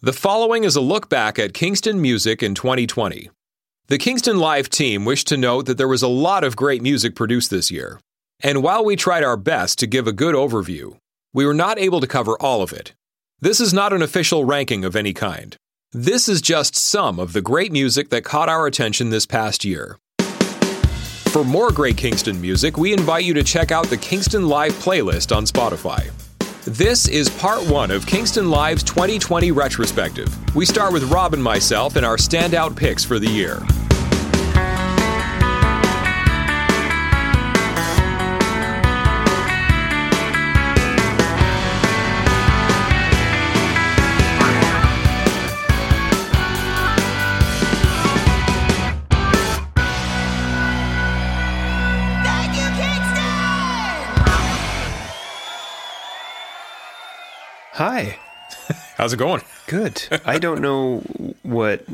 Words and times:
The 0.00 0.12
following 0.12 0.62
is 0.62 0.76
a 0.76 0.80
look 0.80 1.08
back 1.08 1.40
at 1.40 1.52
Kingston 1.52 2.00
music 2.00 2.40
in 2.40 2.54
2020. 2.54 3.30
The 3.88 3.98
Kingston 3.98 4.38
Live 4.38 4.70
team 4.70 5.04
wished 5.04 5.26
to 5.26 5.36
note 5.36 5.66
that 5.66 5.76
there 5.76 5.88
was 5.88 6.04
a 6.04 6.08
lot 6.08 6.44
of 6.44 6.54
great 6.54 6.82
music 6.82 7.16
produced 7.16 7.50
this 7.50 7.68
year. 7.68 7.98
And 8.40 8.62
while 8.62 8.84
we 8.84 8.94
tried 8.94 9.24
our 9.24 9.36
best 9.36 9.76
to 9.80 9.88
give 9.88 10.06
a 10.06 10.12
good 10.12 10.36
overview, 10.36 10.98
we 11.34 11.44
were 11.44 11.52
not 11.52 11.80
able 11.80 11.98
to 12.00 12.06
cover 12.06 12.40
all 12.40 12.62
of 12.62 12.72
it. 12.72 12.94
This 13.40 13.58
is 13.58 13.74
not 13.74 13.92
an 13.92 14.00
official 14.00 14.44
ranking 14.44 14.84
of 14.84 14.94
any 14.94 15.12
kind. 15.12 15.56
This 15.90 16.28
is 16.28 16.40
just 16.40 16.76
some 16.76 17.18
of 17.18 17.32
the 17.32 17.42
great 17.42 17.72
music 17.72 18.10
that 18.10 18.22
caught 18.22 18.48
our 18.48 18.68
attention 18.68 19.10
this 19.10 19.26
past 19.26 19.64
year. 19.64 19.98
For 21.32 21.42
more 21.42 21.72
great 21.72 21.96
Kingston 21.96 22.40
music, 22.40 22.78
we 22.78 22.92
invite 22.92 23.24
you 23.24 23.34
to 23.34 23.42
check 23.42 23.72
out 23.72 23.86
the 23.88 23.96
Kingston 23.96 24.46
Live 24.46 24.74
playlist 24.74 25.36
on 25.36 25.42
Spotify. 25.44 26.12
This 26.68 27.08
is 27.08 27.30
part 27.30 27.64
one 27.66 27.90
of 27.90 28.04
Kingston 28.04 28.50
Live's 28.50 28.82
2020 28.82 29.52
retrospective. 29.52 30.54
We 30.54 30.66
start 30.66 30.92
with 30.92 31.04
Rob 31.04 31.32
and 31.32 31.42
myself 31.42 31.96
and 31.96 32.04
our 32.04 32.18
standout 32.18 32.76
picks 32.76 33.02
for 33.02 33.18
the 33.18 33.26
year. 33.26 33.62
Hi. 57.78 58.18
How's 58.96 59.12
it 59.12 59.18
going? 59.18 59.42
Good. 59.68 60.02
I 60.24 60.40
don't 60.40 60.60
know 60.60 60.98
what 61.44 61.84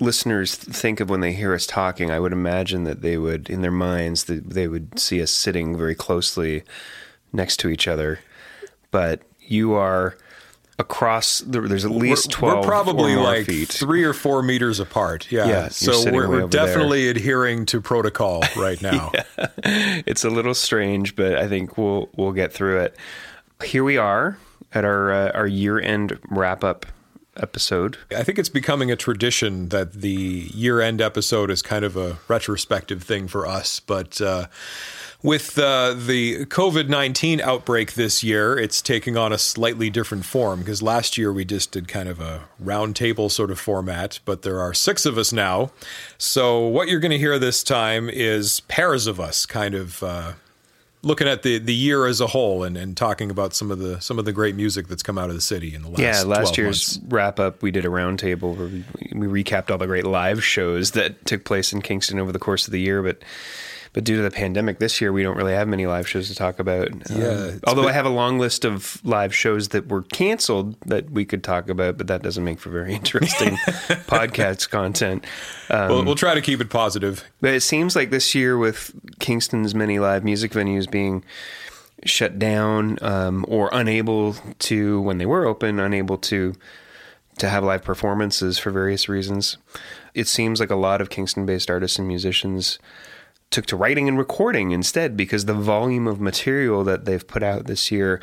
listeners 0.00 0.54
think 0.54 1.00
of 1.00 1.08
when 1.08 1.20
they 1.20 1.32
hear 1.32 1.54
us 1.54 1.66
talking. 1.66 2.10
I 2.10 2.20
would 2.20 2.32
imagine 2.32 2.84
that 2.84 3.00
they 3.00 3.16
would, 3.16 3.48
in 3.48 3.62
their 3.62 3.70
minds, 3.70 4.24
that 4.24 4.50
they 4.50 4.68
would 4.68 4.98
see 4.98 5.22
us 5.22 5.30
sitting 5.30 5.78
very 5.78 5.94
closely 5.94 6.62
next 7.32 7.56
to 7.60 7.70
each 7.70 7.88
other. 7.88 8.20
But 8.90 9.22
you 9.40 9.72
are 9.72 10.18
across. 10.78 11.38
there- 11.38 11.66
There's 11.66 11.86
at 11.86 11.90
least 11.90 12.28
we're, 12.28 12.50
twelve. 12.50 12.64
We're 12.66 12.70
probably 12.70 13.14
or 13.14 13.22
like 13.22 13.46
feet. 13.46 13.68
three 13.70 14.04
or 14.04 14.12
four 14.12 14.42
meters 14.42 14.78
apart. 14.78 15.32
Yeah. 15.32 15.48
Yeah, 15.48 15.68
so 15.68 16.04
we're, 16.04 16.28
we're 16.28 16.42
over 16.42 16.48
there. 16.48 16.66
definitely 16.66 17.08
adhering 17.08 17.64
to 17.66 17.80
protocol 17.80 18.42
right 18.58 18.82
now. 18.82 19.12
It's 19.64 20.22
a 20.24 20.30
little 20.30 20.52
strange, 20.54 21.16
but 21.16 21.34
I 21.38 21.48
think 21.48 21.78
we'll 21.78 22.10
we'll 22.14 22.32
get 22.32 22.52
through 22.52 22.80
it. 22.80 22.96
Here 23.64 23.82
we 23.82 23.96
are 23.96 24.36
at 24.74 24.84
our 24.84 25.10
uh, 25.10 25.30
our 25.32 25.46
year 25.46 25.80
end 25.80 26.18
wrap 26.30 26.62
up 26.64 26.86
episode. 27.36 27.96
I 28.10 28.22
think 28.22 28.38
it's 28.38 28.48
becoming 28.48 28.90
a 28.90 28.96
tradition 28.96 29.68
that 29.68 29.92
the 29.92 30.10
year 30.10 30.80
end 30.80 31.00
episode 31.00 31.50
is 31.50 31.62
kind 31.62 31.84
of 31.84 31.96
a 31.96 32.18
retrospective 32.28 33.02
thing 33.02 33.28
for 33.28 33.46
us. 33.46 33.80
But 33.80 34.20
uh, 34.20 34.46
with 35.22 35.58
uh, 35.58 35.94
the 35.94 36.46
COVID 36.46 36.88
19 36.88 37.40
outbreak 37.40 37.94
this 37.94 38.22
year, 38.22 38.58
it's 38.58 38.82
taking 38.82 39.16
on 39.16 39.32
a 39.32 39.38
slightly 39.38 39.90
different 39.90 40.24
form 40.24 40.60
because 40.60 40.82
last 40.82 41.16
year 41.16 41.32
we 41.32 41.44
just 41.44 41.72
did 41.72 41.88
kind 41.88 42.08
of 42.08 42.20
a 42.20 42.42
roundtable 42.62 43.30
sort 43.30 43.50
of 43.50 43.58
format, 43.58 44.20
but 44.24 44.42
there 44.42 44.60
are 44.60 44.74
six 44.74 45.06
of 45.06 45.18
us 45.18 45.32
now. 45.32 45.70
So 46.18 46.60
what 46.66 46.88
you're 46.88 47.00
going 47.00 47.10
to 47.10 47.18
hear 47.18 47.38
this 47.38 47.62
time 47.62 48.08
is 48.08 48.60
pairs 48.60 49.06
of 49.06 49.20
us 49.20 49.46
kind 49.46 49.74
of. 49.74 50.02
Uh, 50.02 50.32
Looking 51.02 51.28
at 51.28 51.42
the, 51.42 51.58
the 51.58 51.74
year 51.74 52.06
as 52.06 52.20
a 52.20 52.26
whole 52.26 52.64
and, 52.64 52.76
and 52.76 52.96
talking 52.96 53.30
about 53.30 53.54
some 53.54 53.70
of 53.70 53.78
the 53.78 54.00
some 54.00 54.18
of 54.18 54.24
the 54.24 54.32
great 54.32 54.56
music 54.56 54.88
that's 54.88 55.02
come 55.02 55.16
out 55.16 55.28
of 55.30 55.36
the 55.36 55.40
city 55.40 55.74
in 55.74 55.82
the 55.82 55.88
last 55.88 56.00
Yeah, 56.00 56.22
12 56.24 56.26
last 56.28 56.58
year's 56.58 56.98
months. 56.98 57.12
wrap 57.12 57.38
up, 57.38 57.62
we 57.62 57.70
did 57.70 57.84
a 57.84 57.88
roundtable 57.88 58.56
where 58.56 58.66
we, 58.66 58.84
we 59.14 59.42
recapped 59.44 59.70
all 59.70 59.78
the 59.78 59.86
great 59.86 60.04
live 60.04 60.42
shows 60.44 60.90
that 60.92 61.24
took 61.24 61.44
place 61.44 61.72
in 61.72 61.82
Kingston 61.82 62.18
over 62.18 62.32
the 62.32 62.38
course 62.40 62.66
of 62.66 62.72
the 62.72 62.80
year. 62.80 63.02
But 63.02 63.18
but 63.92 64.04
due 64.04 64.16
to 64.16 64.22
the 64.22 64.30
pandemic 64.30 64.78
this 64.78 65.00
year, 65.00 65.12
we 65.12 65.22
don't 65.22 65.36
really 65.36 65.52
have 65.54 65.66
many 65.68 65.86
live 65.86 66.08
shows 66.08 66.28
to 66.28 66.34
talk 66.34 66.58
about. 66.58 66.88
Um, 66.90 67.02
Yeah, 67.10 67.44
it's 67.46 67.60
although 67.66 67.82
been- 67.82 67.90
I 67.90 67.94
have 67.94 68.06
a 68.06 68.10
long 68.10 68.38
list 68.38 68.64
of 68.64 69.00
live 69.04 69.34
shows 69.34 69.68
that 69.68 69.88
were 69.88 70.02
canceled 70.02 70.76
that 70.86 71.10
we 71.10 71.24
could 71.24 71.42
talk 71.42 71.68
about, 71.68 71.96
but 71.98 72.06
that 72.08 72.22
doesn't 72.22 72.44
make 72.44 72.60
for 72.60 72.70
very 72.70 72.94
interesting 73.00 73.54
podcast 74.06 74.70
content. 74.70 75.24
Um, 75.70 75.88
We'll, 75.88 76.04
we'll 76.04 76.14
try 76.14 76.34
to 76.34 76.40
keep 76.42 76.60
it 76.60 76.70
positive. 76.70 77.24
but 77.40 77.54
it 77.54 77.60
seems 77.62 77.94
like 77.96 78.10
this 78.10 78.34
year, 78.34 78.56
with 78.58 78.92
Kingston's 79.20 79.74
many 79.74 79.98
live 79.98 80.24
music 80.24 80.52
venues 80.52 80.90
being 80.90 81.24
shut 82.04 82.38
down 82.38 82.96
um, 83.02 83.44
or 83.48 83.68
unable 83.72 84.34
to, 84.60 85.00
when 85.00 85.18
they 85.18 85.26
were 85.26 85.44
open, 85.46 85.80
unable 85.80 86.16
to 86.18 86.54
to 87.38 87.48
have 87.48 87.62
live 87.62 87.84
performances 87.84 88.58
for 88.58 88.72
various 88.72 89.08
reasons, 89.08 89.58
it 90.12 90.26
seems 90.26 90.58
like 90.58 90.70
a 90.70 90.74
lot 90.74 91.00
of 91.00 91.08
Kingston-based 91.08 91.70
artists 91.70 91.96
and 91.96 92.08
musicians 92.08 92.80
took 93.50 93.66
to 93.66 93.76
writing 93.76 94.08
and 94.08 94.18
recording 94.18 94.72
instead 94.72 95.16
because 95.16 95.46
the 95.46 95.54
volume 95.54 96.06
of 96.06 96.20
material 96.20 96.84
that 96.84 97.04
they've 97.06 97.26
put 97.26 97.42
out 97.42 97.66
this 97.66 97.90
year 97.90 98.20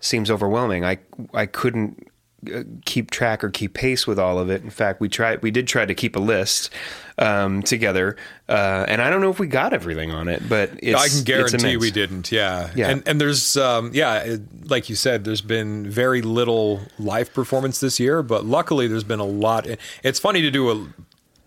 seems 0.00 0.30
overwhelming. 0.30 0.84
I 0.84 0.98
I 1.34 1.46
couldn't 1.46 2.08
uh, 2.54 2.62
keep 2.84 3.10
track 3.10 3.42
or 3.42 3.50
keep 3.50 3.72
pace 3.74 4.06
with 4.06 4.18
all 4.18 4.38
of 4.38 4.50
it. 4.50 4.62
In 4.62 4.70
fact, 4.70 5.00
we 5.00 5.08
tried 5.08 5.42
we 5.42 5.50
did 5.50 5.66
try 5.66 5.84
to 5.86 5.94
keep 5.94 6.14
a 6.16 6.18
list 6.20 6.70
um, 7.18 7.62
together, 7.62 8.16
uh, 8.48 8.84
and 8.88 9.00
I 9.00 9.08
don't 9.08 9.20
know 9.20 9.30
if 9.30 9.38
we 9.38 9.46
got 9.46 9.72
everything 9.72 10.10
on 10.10 10.28
it, 10.28 10.46
but 10.48 10.70
it's, 10.82 11.00
I 11.00 11.08
can 11.08 11.24
guarantee 11.24 11.76
we 11.76 11.90
didn't. 11.90 12.30
Yeah. 12.32 12.70
Yeah. 12.74 12.90
And 12.90 13.02
and 13.06 13.20
there's 13.20 13.56
um 13.56 13.90
yeah, 13.94 14.18
it- 14.20 14.40
like 14.68 14.88
you 14.90 14.96
said, 14.96 15.24
there's 15.24 15.40
been 15.42 15.88
very 15.90 16.22
little 16.22 16.80
live 16.98 17.32
performance 17.34 17.80
this 17.80 18.00
year, 18.00 18.22
but 18.22 18.44
luckily 18.46 18.88
there's 18.88 19.04
been 19.04 19.20
a 19.20 19.24
lot. 19.26 19.66
It's 20.02 20.18
funny 20.18 20.40
to 20.42 20.50
do 20.50 20.70
a 20.70 20.86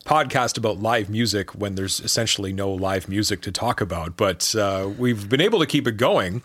podcast 0.08 0.58
about 0.58 0.80
live 0.80 1.10
music 1.10 1.54
when 1.54 1.76
there's 1.76 2.00
essentially 2.00 2.54
no 2.54 2.72
live 2.72 3.10
music 3.10 3.42
to 3.42 3.52
talk 3.52 3.82
about, 3.82 4.16
but 4.16 4.56
uh, 4.56 4.90
we've 4.98 5.28
been 5.28 5.42
able 5.42 5.60
to 5.60 5.66
keep 5.66 5.86
it 5.86 5.98
going 5.98 6.42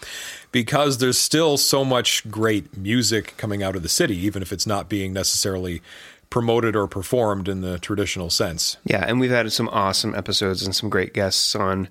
because 0.50 0.98
there's 0.98 1.16
still 1.16 1.56
so 1.56 1.84
much 1.84 2.28
great 2.28 2.76
music 2.76 3.34
coming 3.36 3.62
out 3.62 3.76
of 3.76 3.84
the 3.84 3.88
city, 3.88 4.16
even 4.16 4.42
if 4.42 4.52
it's 4.52 4.66
not 4.66 4.88
being 4.88 5.12
necessarily 5.12 5.80
promoted 6.28 6.74
or 6.74 6.88
performed 6.88 7.48
in 7.48 7.60
the 7.60 7.78
traditional 7.78 8.30
sense. 8.30 8.78
Yeah, 8.84 9.04
and 9.06 9.20
we've 9.20 9.30
had 9.30 9.52
some 9.52 9.68
awesome 9.68 10.12
episodes 10.16 10.64
and 10.64 10.74
some 10.74 10.90
great 10.90 11.14
guests 11.14 11.54
on 11.54 11.88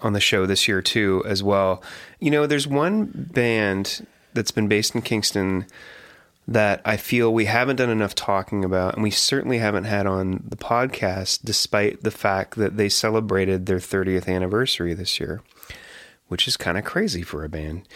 on 0.00 0.14
the 0.14 0.20
show 0.20 0.46
this 0.46 0.66
year 0.66 0.80
too 0.80 1.22
as 1.26 1.42
well. 1.42 1.82
You 2.20 2.30
know, 2.30 2.46
there's 2.46 2.66
one 2.66 3.10
band 3.14 4.06
that's 4.32 4.50
been 4.50 4.66
based 4.66 4.94
in 4.94 5.02
Kingston 5.02 5.66
that 6.48 6.80
I 6.84 6.96
feel 6.96 7.32
we 7.32 7.44
haven't 7.44 7.76
done 7.76 7.90
enough 7.90 8.14
talking 8.14 8.64
about 8.64 8.94
and 8.94 9.02
we 9.02 9.10
certainly 9.10 9.58
haven't 9.58 9.84
had 9.84 10.06
on 10.06 10.42
the 10.46 10.56
podcast 10.56 11.40
despite 11.44 12.02
the 12.02 12.10
fact 12.10 12.56
that 12.56 12.76
they 12.76 12.88
celebrated 12.88 13.66
their 13.66 13.78
30th 13.78 14.28
anniversary 14.28 14.94
this 14.94 15.20
year. 15.20 15.42
Which 16.28 16.48
is 16.48 16.56
kind 16.56 16.78
of 16.78 16.84
crazy 16.84 17.20
for 17.20 17.44
a 17.44 17.48
band. 17.50 17.86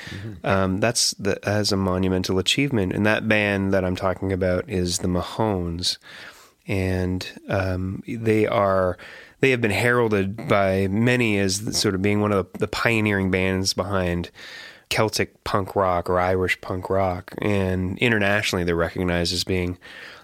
Um, 0.45 0.79
that's 0.79 1.13
the, 1.13 1.39
as 1.49 1.73
a 1.73 1.77
monumental 1.77 2.39
achievement, 2.39 2.93
and 2.93 3.07
that 3.07 3.27
band 3.27 3.73
that 3.73 3.83
I'm 3.83 3.97
talking 3.97 4.31
about 4.31 4.69
is 4.69 4.99
the 4.99 5.09
Mahones 5.09 5.97
and 6.69 7.27
um, 7.49 8.03
they 8.07 8.47
are 8.47 8.99
they 9.41 9.51
have 9.51 9.61
been 9.61 9.71
heralded 9.71 10.49
by 10.49 10.89
many 10.89 11.39
as 11.39 11.79
sort 11.79 11.95
of 11.95 12.03
being 12.03 12.21
one 12.21 12.33
of 12.33 12.53
the, 12.53 12.59
the 12.61 12.69
pioneering 12.69 13.31
bands 13.31 13.75
behind 13.75 14.31
Celtic 14.89 15.43
punk 15.45 15.75
rock 15.77 16.09
or 16.09 16.21
Irish 16.21 16.61
punk 16.61 16.91
rock, 16.91 17.35
and 17.43 17.99
internationally 17.99 18.65
they're 18.65 18.77
recognized 18.77 19.33
as 19.33 19.45
being 19.45 19.79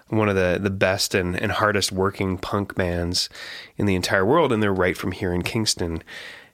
one 0.09 0.28
of 0.28 0.37
the, 0.37 0.59
the 0.61 0.71
best 0.71 1.15
and, 1.15 1.41
and 1.41 1.53
hardest 1.53 1.91
working 1.91 2.37
punk 2.37 2.75
bands 2.75 3.28
in 3.77 3.87
the 3.87 3.95
entire 3.95 4.27
world, 4.27 4.53
and 4.53 4.62
they're 4.62 4.73
right 4.73 4.97
from 4.97 5.12
here 5.12 5.33
in 5.33 5.43
Kingston. 5.43 6.03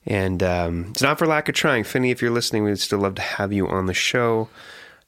And 0.06 0.42
um, 0.42 0.86
it's 0.90 1.02
not 1.02 1.18
for 1.18 1.26
lack 1.26 1.48
of 1.48 1.54
trying, 1.54 1.84
Finny. 1.84 2.10
If 2.10 2.22
you're 2.22 2.30
listening, 2.30 2.64
we'd 2.64 2.78
still 2.78 3.00
love 3.00 3.16
to 3.16 3.22
have 3.22 3.52
you 3.52 3.68
on 3.68 3.86
the 3.86 3.94
show. 3.94 4.48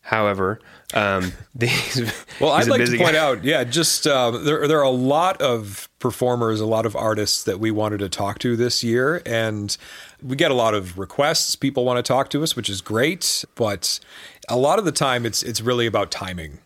However, 0.03 0.61
um, 0.95 1.33
these 1.55 2.13
Well, 2.41 2.53
I'd 2.53 2.69
like 2.69 2.85
to 2.85 2.99
point 2.99 3.13
guy. 3.13 3.19
out, 3.27 3.45
yeah, 3.45 3.65
just 3.65 4.07
uh, 4.07 4.31
there 4.31 4.67
there 4.67 4.79
are 4.79 4.85
a 4.85 4.91
lot 4.91 5.41
of 5.41 5.89
performers, 5.99 6.61
a 6.61 6.67
lot 6.67 6.87
of 6.87 6.97
artists 6.97 7.45
that 7.45 7.61
we 7.61 7.71
wanted 7.71 7.99
to 7.99 8.09
talk 8.09 8.39
to 8.41 8.57
this 8.57 8.83
year, 8.83 9.23
and 9.27 9.77
we 10.23 10.37
get 10.37 10.51
a 10.51 10.55
lot 10.55 10.75
of 10.75 10.99
requests. 10.99 11.55
People 11.55 11.85
want 11.85 11.99
to 11.99 12.03
talk 12.03 12.31
to 12.31 12.43
us, 12.43 12.57
which 12.57 12.69
is 12.69 12.81
great, 12.81 13.45
but 13.55 14.01
a 14.49 14.57
lot 14.57 14.79
of 14.79 14.85
the 14.85 14.93
time, 14.93 15.27
it's 15.27 15.43
it's 15.43 15.61
really 15.61 15.87
about 15.87 16.11
timing. 16.11 16.59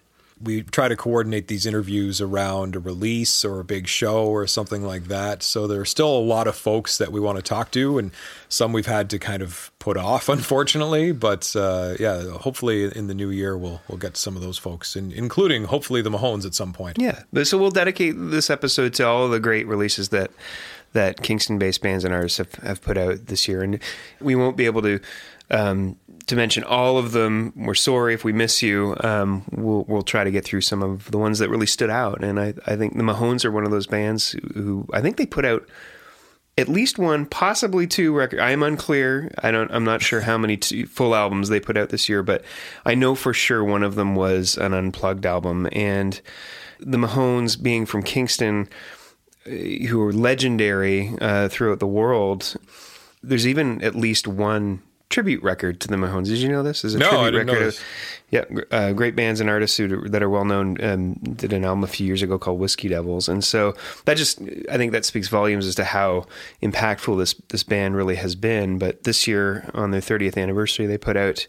We 0.45 0.63
try 0.63 0.89
to 0.89 0.97
coordinate 0.97 1.49
these 1.49 1.67
interviews 1.67 2.21
around 2.21 2.77
a 2.77 2.79
release 2.79 3.45
or 3.45 3.61
a 3.61 3.65
big 3.65 3.89
show 3.89 4.27
or 4.27 4.47
something 4.47 4.85
like 4.85 5.05
that. 5.05 5.43
So 5.43 5.67
there 5.67 5.81
are 5.81 5.87
still 5.87 6.17
a 6.17 6.21
lot 6.21 6.47
of 6.47 6.55
folks 6.55 6.99
that 6.99 7.13
we 7.13 7.21
want 7.21 7.37
to 7.37 7.43
talk 7.43 7.71
to, 7.73 7.99
and 7.99 8.11
some 8.49 8.73
we've 8.73 8.87
had 8.87 9.11
to 9.11 9.19
kind 9.19 9.43
of 9.43 9.71
put 9.79 9.97
off, 9.97 10.29
unfortunately. 10.39 11.13
But 11.13 11.55
uh, 11.57 11.95
yeah, 11.99 12.25
hopefully 12.39 12.85
in 12.85 13.07
the 13.07 13.15
new 13.15 13.31
year 13.31 13.57
we'll 13.57 13.81
we'll 13.89 13.99
get 13.99 14.17
some 14.17 14.37
of 14.37 14.43
those 14.43 14.59
folks, 14.59 14.97
in, 14.97 15.13
including 15.13 15.65
hopefully 15.65 16.03
the 16.03 16.11
Mahones 16.11 16.45
at 16.45 16.55
some 16.55 16.73
point. 16.73 16.99
Yeah. 16.99 17.23
So 17.45 17.59
we'll 17.59 17.71
dedicate 17.71 18.15
this 18.17 18.51
episode 18.51 18.95
to 18.95 19.07
all 19.07 19.29
the 19.29 19.41
great 19.41 19.67
releases 19.67 20.11
that 20.11 20.31
that 20.95 21.23
Kingston-based 21.23 21.83
bands 21.83 22.05
and 22.05 22.15
artists 22.15 22.39
have, 22.39 22.55
have 22.55 22.81
put 22.81 22.97
out 22.97 23.27
this 23.27 23.49
year, 23.49 23.63
and 23.63 23.81
we 24.21 24.37
won't 24.37 24.57
be 24.57 24.65
able 24.65 24.81
to 24.83 25.01
um, 25.51 25.97
to 26.27 26.37
mention 26.37 26.65
all 26.65 26.99
of 26.99 27.13
them. 27.13 27.53
We're 27.57 27.75
sorry 27.75 28.15
if 28.15 28.25
we 28.25 28.33
miss 28.33 28.63
you. 28.63 28.97
Um, 29.01 29.45
we'll 29.53 29.85
we'll 29.89 30.03
try 30.03 30.25
to 30.25 30.31
get 30.31 30.45
through 30.45 30.63
some 30.63 30.83
of 30.83 31.11
the 31.11 31.19
ones 31.19 31.39
that 31.39 31.51
really 31.51 31.67
stood 31.67 31.91
out, 31.91 32.23
and 32.23 32.41
I 32.41 32.55
I 32.67 32.77
think 32.77 32.97
the 32.97 33.03
Mahones 33.03 33.45
are 33.45 33.51
one 33.51 33.65
of 33.65 33.71
those 33.71 33.87
bands 33.87 34.31
who, 34.31 34.41
who 34.55 34.87
I 34.93 35.01
think 35.01 35.17
they 35.17 35.27
put 35.27 35.45
out 35.45 35.69
at 36.57 36.69
least 36.69 36.99
one, 36.99 37.27
possibly 37.27 37.87
two 37.87 38.15
record. 38.15 38.39
I 38.39 38.53
am 38.53 38.63
unclear. 38.63 39.33
I 39.43 39.51
don't. 39.51 39.71
I'm 39.71 39.85
not 39.85 40.03
sure 40.03 40.21
how 40.21 40.39
many 40.39 40.57
two, 40.57 40.87
full 40.87 41.15
albums 41.15 41.49
they 41.49 41.61
put 41.61 41.77
out 41.77 41.89
this 41.89 42.09
year, 42.09 42.23
but 42.23 42.45
I 42.87 42.95
know 42.95 43.15
for 43.15 43.35
sure 43.35 43.65
one 43.65 43.83
of 43.83 43.97
them 43.97 44.15
was 44.15 44.57
an 44.57 44.73
unplugged 44.73 45.27
album. 45.27 45.69
And 45.73 46.21
the 46.79 46.99
Mahones, 46.99 47.61
being 47.61 47.87
from 47.87 48.03
Kingston, 48.03 48.69
who 49.45 50.01
are 50.03 50.13
legendary 50.13 51.15
uh, 51.21 51.49
throughout 51.49 51.81
the 51.81 51.87
world, 51.87 52.57
there's 53.23 53.47
even 53.47 53.83
at 53.83 53.97
least 53.97 54.29
one 54.29 54.83
tribute 55.15 55.43
record 55.43 55.81
to 55.81 55.89
the 55.89 55.97
Mahones. 55.97 56.27
Did 56.27 56.39
you 56.39 56.49
know 56.49 56.63
this? 56.65 56.85
Is 56.85 56.95
a 56.95 56.99
No, 56.99 57.09
tribute 57.11 57.23
I 57.27 57.31
didn't 57.31 57.47
know 57.47 57.53
record. 57.55 57.67
this. 57.69 57.81
Yeah, 58.31 58.45
uh, 58.73 58.93
great 58.93 59.15
bands 59.15 59.41
and 59.41 59.49
artists 59.49 59.77
who, 59.77 60.09
that 60.09 60.23
are 60.23 60.29
well 60.29 60.45
known 60.45 60.77
um, 60.83 61.13
did 61.15 61.53
an 61.53 61.65
album 61.65 61.85
a 61.85 61.87
few 61.87 62.05
years 62.07 62.21
ago 62.21 62.37
called 62.37 62.59
Whiskey 62.59 62.89
Devils, 62.89 63.29
and 63.29 63.45
so 63.45 63.75
that 64.07 64.17
just 64.17 64.41
I 64.71 64.77
think 64.77 64.91
that 64.93 65.05
speaks 65.05 65.29
volumes 65.29 65.67
as 65.67 65.77
to 65.77 65.85
how 65.85 66.27
impactful 66.63 67.17
this 67.19 67.35
this 67.51 67.63
band 67.63 67.95
really 67.97 68.17
has 68.17 68.35
been. 68.35 68.77
But 68.79 69.05
this 69.05 69.29
year, 69.29 69.71
on 69.73 69.93
their 69.93 70.01
30th 70.01 70.37
anniversary, 70.37 70.87
they 70.87 70.99
put 70.99 71.17
out 71.17 71.47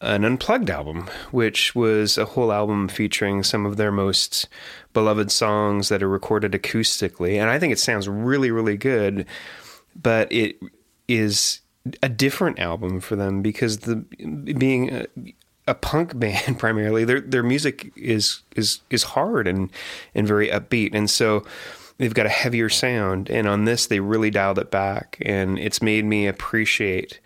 an 0.00 0.24
unplugged 0.24 0.70
album, 0.70 1.08
which 1.32 1.74
was 1.74 2.16
a 2.16 2.26
whole 2.26 2.52
album 2.52 2.86
featuring 2.88 3.42
some 3.42 3.66
of 3.66 3.76
their 3.76 3.90
most 3.90 4.48
beloved 4.92 5.32
songs 5.32 5.88
that 5.88 6.02
are 6.02 6.08
recorded 6.08 6.52
acoustically, 6.52 7.40
and 7.40 7.50
I 7.50 7.58
think 7.58 7.72
it 7.72 7.80
sounds 7.80 8.08
really 8.08 8.52
really 8.52 8.76
good. 8.76 9.26
But 10.00 10.30
it 10.30 10.58
is 11.08 11.60
a 12.02 12.08
different 12.08 12.58
album 12.58 13.00
for 13.00 13.16
them 13.16 13.42
because 13.42 13.78
the 13.78 13.96
being 13.96 14.94
a, 14.94 15.06
a 15.66 15.74
punk 15.74 16.18
band 16.18 16.58
primarily 16.58 17.04
their 17.04 17.20
their 17.20 17.42
music 17.42 17.92
is 17.96 18.42
is 18.56 18.80
is 18.90 19.02
hard 19.02 19.46
and 19.46 19.70
and 20.14 20.26
very 20.26 20.48
upbeat. 20.48 20.94
And 20.94 21.08
so 21.10 21.44
they've 21.98 22.14
got 22.14 22.26
a 22.26 22.30
heavier 22.30 22.68
sound. 22.68 23.30
And 23.30 23.46
on 23.46 23.64
this 23.64 23.86
they 23.86 24.00
really 24.00 24.30
dialed 24.30 24.58
it 24.58 24.70
back. 24.70 25.18
And 25.24 25.58
it's 25.58 25.82
made 25.82 26.04
me 26.04 26.26
appreciate 26.26 27.20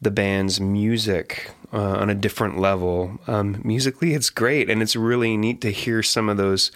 the 0.00 0.10
band's 0.10 0.60
music 0.60 1.50
uh, 1.72 1.98
on 1.98 2.10
a 2.10 2.14
different 2.14 2.58
level. 2.58 3.20
Um, 3.26 3.60
musically 3.64 4.14
it's 4.14 4.30
great. 4.30 4.68
And 4.68 4.82
it's 4.82 4.96
really 4.96 5.36
neat 5.36 5.60
to 5.60 5.70
hear 5.70 6.02
some 6.02 6.28
of 6.28 6.36
those 6.36 6.72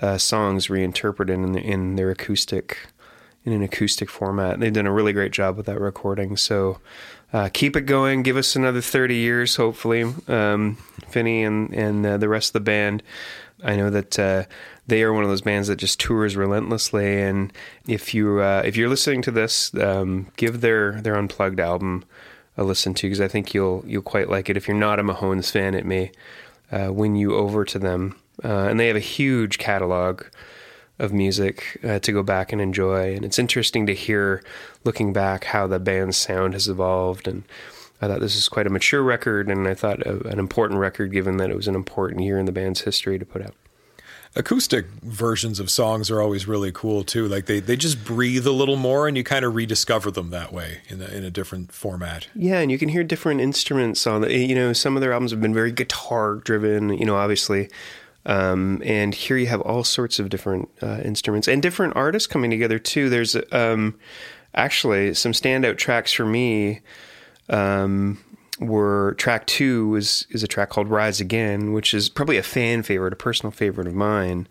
uh, 0.00 0.18
songs 0.18 0.70
reinterpreted 0.70 1.38
in, 1.38 1.56
in 1.56 1.96
their 1.96 2.10
acoustic 2.10 2.78
in 3.44 3.52
an 3.52 3.62
acoustic 3.62 4.08
format. 4.08 4.60
They've 4.60 4.72
done 4.72 4.86
a 4.86 4.92
really 4.92 5.12
great 5.12 5.32
job 5.32 5.56
with 5.56 5.66
that 5.66 5.80
recording. 5.80 6.36
So 6.36 6.78
uh, 7.32 7.48
keep 7.52 7.76
it 7.76 7.82
going. 7.82 8.22
Give 8.22 8.36
us 8.36 8.54
another 8.54 8.80
30 8.80 9.16
years, 9.16 9.56
hopefully. 9.56 10.04
Um, 10.28 10.76
Finny 11.08 11.42
and, 11.42 11.72
and 11.74 12.06
uh, 12.06 12.16
the 12.18 12.28
rest 12.28 12.50
of 12.50 12.52
the 12.54 12.60
band. 12.60 13.02
I 13.64 13.76
know 13.76 13.90
that 13.90 14.18
uh, 14.18 14.44
they 14.86 15.02
are 15.02 15.12
one 15.12 15.24
of 15.24 15.30
those 15.30 15.40
bands 15.40 15.68
that 15.68 15.76
just 15.76 16.00
tours 16.00 16.36
relentlessly. 16.36 17.20
And 17.22 17.52
if 17.86 18.14
you 18.14 18.40
uh, 18.40 18.62
if 18.64 18.76
you're 18.76 18.88
listening 18.88 19.22
to 19.22 19.30
this, 19.30 19.72
um, 19.74 20.28
give 20.36 20.60
their 20.60 21.00
their 21.00 21.16
unplugged 21.16 21.60
album 21.60 22.04
a 22.56 22.64
listen 22.64 22.92
to 22.94 23.06
because 23.06 23.20
I 23.20 23.28
think 23.28 23.54
you'll 23.54 23.84
you'll 23.86 24.02
quite 24.02 24.28
like 24.28 24.50
it. 24.50 24.56
If 24.56 24.66
you're 24.68 24.76
not 24.76 24.98
a 24.98 25.04
Mahones 25.04 25.50
fan, 25.50 25.74
it 25.74 25.86
may 25.86 26.10
uh, 26.70 26.92
win 26.92 27.16
you 27.16 27.34
over 27.34 27.64
to 27.64 27.78
them. 27.78 28.16
Uh, 28.44 28.66
and 28.68 28.80
they 28.80 28.88
have 28.88 28.96
a 28.96 29.00
huge 29.00 29.58
catalog 29.58 30.24
of 30.98 31.12
music 31.12 31.80
uh, 31.82 31.98
to 31.98 32.12
go 32.12 32.22
back 32.22 32.52
and 32.52 32.60
enjoy. 32.60 33.14
And 33.14 33.24
it's 33.24 33.38
interesting 33.38 33.86
to 33.86 33.94
hear, 33.94 34.42
looking 34.84 35.12
back, 35.12 35.44
how 35.44 35.66
the 35.66 35.80
band's 35.80 36.16
sound 36.16 36.54
has 36.54 36.68
evolved. 36.68 37.26
And 37.26 37.44
I 38.00 38.08
thought 38.08 38.20
this 38.20 38.36
is 38.36 38.48
quite 38.48 38.66
a 38.66 38.70
mature 38.70 39.02
record, 39.02 39.48
and 39.48 39.66
I 39.66 39.74
thought 39.74 40.04
a, 40.06 40.26
an 40.28 40.38
important 40.38 40.80
record 40.80 41.12
given 41.12 41.36
that 41.38 41.50
it 41.50 41.56
was 41.56 41.68
an 41.68 41.74
important 41.74 42.22
year 42.22 42.38
in 42.38 42.46
the 42.46 42.52
band's 42.52 42.82
history 42.82 43.18
to 43.18 43.24
put 43.24 43.42
out. 43.42 43.54
Acoustic 44.34 44.86
versions 45.02 45.60
of 45.60 45.70
songs 45.70 46.10
are 46.10 46.22
always 46.22 46.48
really 46.48 46.72
cool 46.72 47.04
too. 47.04 47.28
Like 47.28 47.44
they, 47.44 47.60
they 47.60 47.76
just 47.76 48.02
breathe 48.02 48.46
a 48.46 48.50
little 48.50 48.76
more, 48.76 49.06
and 49.06 49.16
you 49.16 49.22
kind 49.22 49.44
of 49.44 49.54
rediscover 49.54 50.10
them 50.10 50.30
that 50.30 50.52
way 50.52 50.78
in 50.88 51.02
a, 51.02 51.06
in 51.06 51.22
a 51.22 51.30
different 51.30 51.70
format. 51.70 52.28
Yeah, 52.34 52.60
and 52.60 52.72
you 52.72 52.78
can 52.78 52.88
hear 52.88 53.04
different 53.04 53.42
instruments 53.42 54.06
on 54.06 54.22
the. 54.22 54.34
You 54.34 54.54
know, 54.54 54.72
some 54.72 54.96
of 54.96 55.02
their 55.02 55.12
albums 55.12 55.32
have 55.32 55.42
been 55.42 55.52
very 55.52 55.70
guitar 55.70 56.36
driven. 56.36 56.90
You 56.90 57.04
know, 57.04 57.16
obviously. 57.16 57.68
Um, 58.24 58.80
and 58.84 59.14
here 59.14 59.36
you 59.36 59.48
have 59.48 59.60
all 59.62 59.84
sorts 59.84 60.18
of 60.18 60.28
different 60.28 60.68
uh, 60.80 61.00
instruments 61.04 61.48
and 61.48 61.60
different 61.60 61.96
artists 61.96 62.26
coming 62.26 62.50
together 62.50 62.78
too. 62.78 63.08
There's 63.08 63.36
um, 63.50 63.98
actually 64.54 65.14
some 65.14 65.32
standout 65.32 65.78
tracks 65.78 66.12
for 66.12 66.24
me. 66.24 66.80
Um, 67.48 68.18
were 68.60 69.14
track 69.18 69.46
two 69.46 69.96
is 69.96 70.26
is 70.30 70.42
a 70.42 70.46
track 70.46 70.70
called 70.70 70.88
"Rise 70.88 71.20
Again," 71.20 71.72
which 71.72 71.94
is 71.94 72.08
probably 72.08 72.36
a 72.36 72.42
fan 72.42 72.82
favorite, 72.82 73.12
a 73.12 73.16
personal 73.16 73.50
favorite 73.50 73.88
of 73.88 73.94
mine 73.94 74.46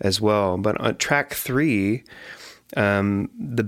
as 0.00 0.20
well. 0.20 0.58
But 0.58 0.78
on 0.80 0.96
track 0.96 1.32
three, 1.32 2.04
um, 2.74 3.30
the 3.38 3.64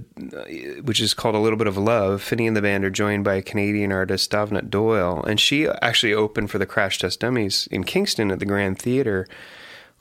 which 0.83 1.00
is 1.00 1.15
called 1.15 1.35
"A 1.35 1.39
Little 1.39 1.59
Bit 1.59 1.69
of 1.69 1.77
Love," 1.77 2.23
Finny 2.23 2.47
and 2.47 2.56
the 2.56 2.62
band 2.62 2.85
are 2.85 2.91
joined 2.91 3.25
by 3.25 3.35
a 3.35 3.43
Canadian 3.43 3.93
artist 3.93 4.31
Davnut 4.33 4.71
Doyle, 4.71 5.23
and 5.25 5.39
she 5.39 5.69
actually 5.69 6.12
opened 6.12 6.50
for 6.50 6.59
the 6.59 6.67
Crash 6.67 6.99
Test 6.99 7.21
Dummies 7.21 7.69
in 7.71 7.85
Kingston 7.85 8.31
at 8.31 8.41
the 8.41 8.47
Grand 8.47 8.79
Theater 8.79 9.29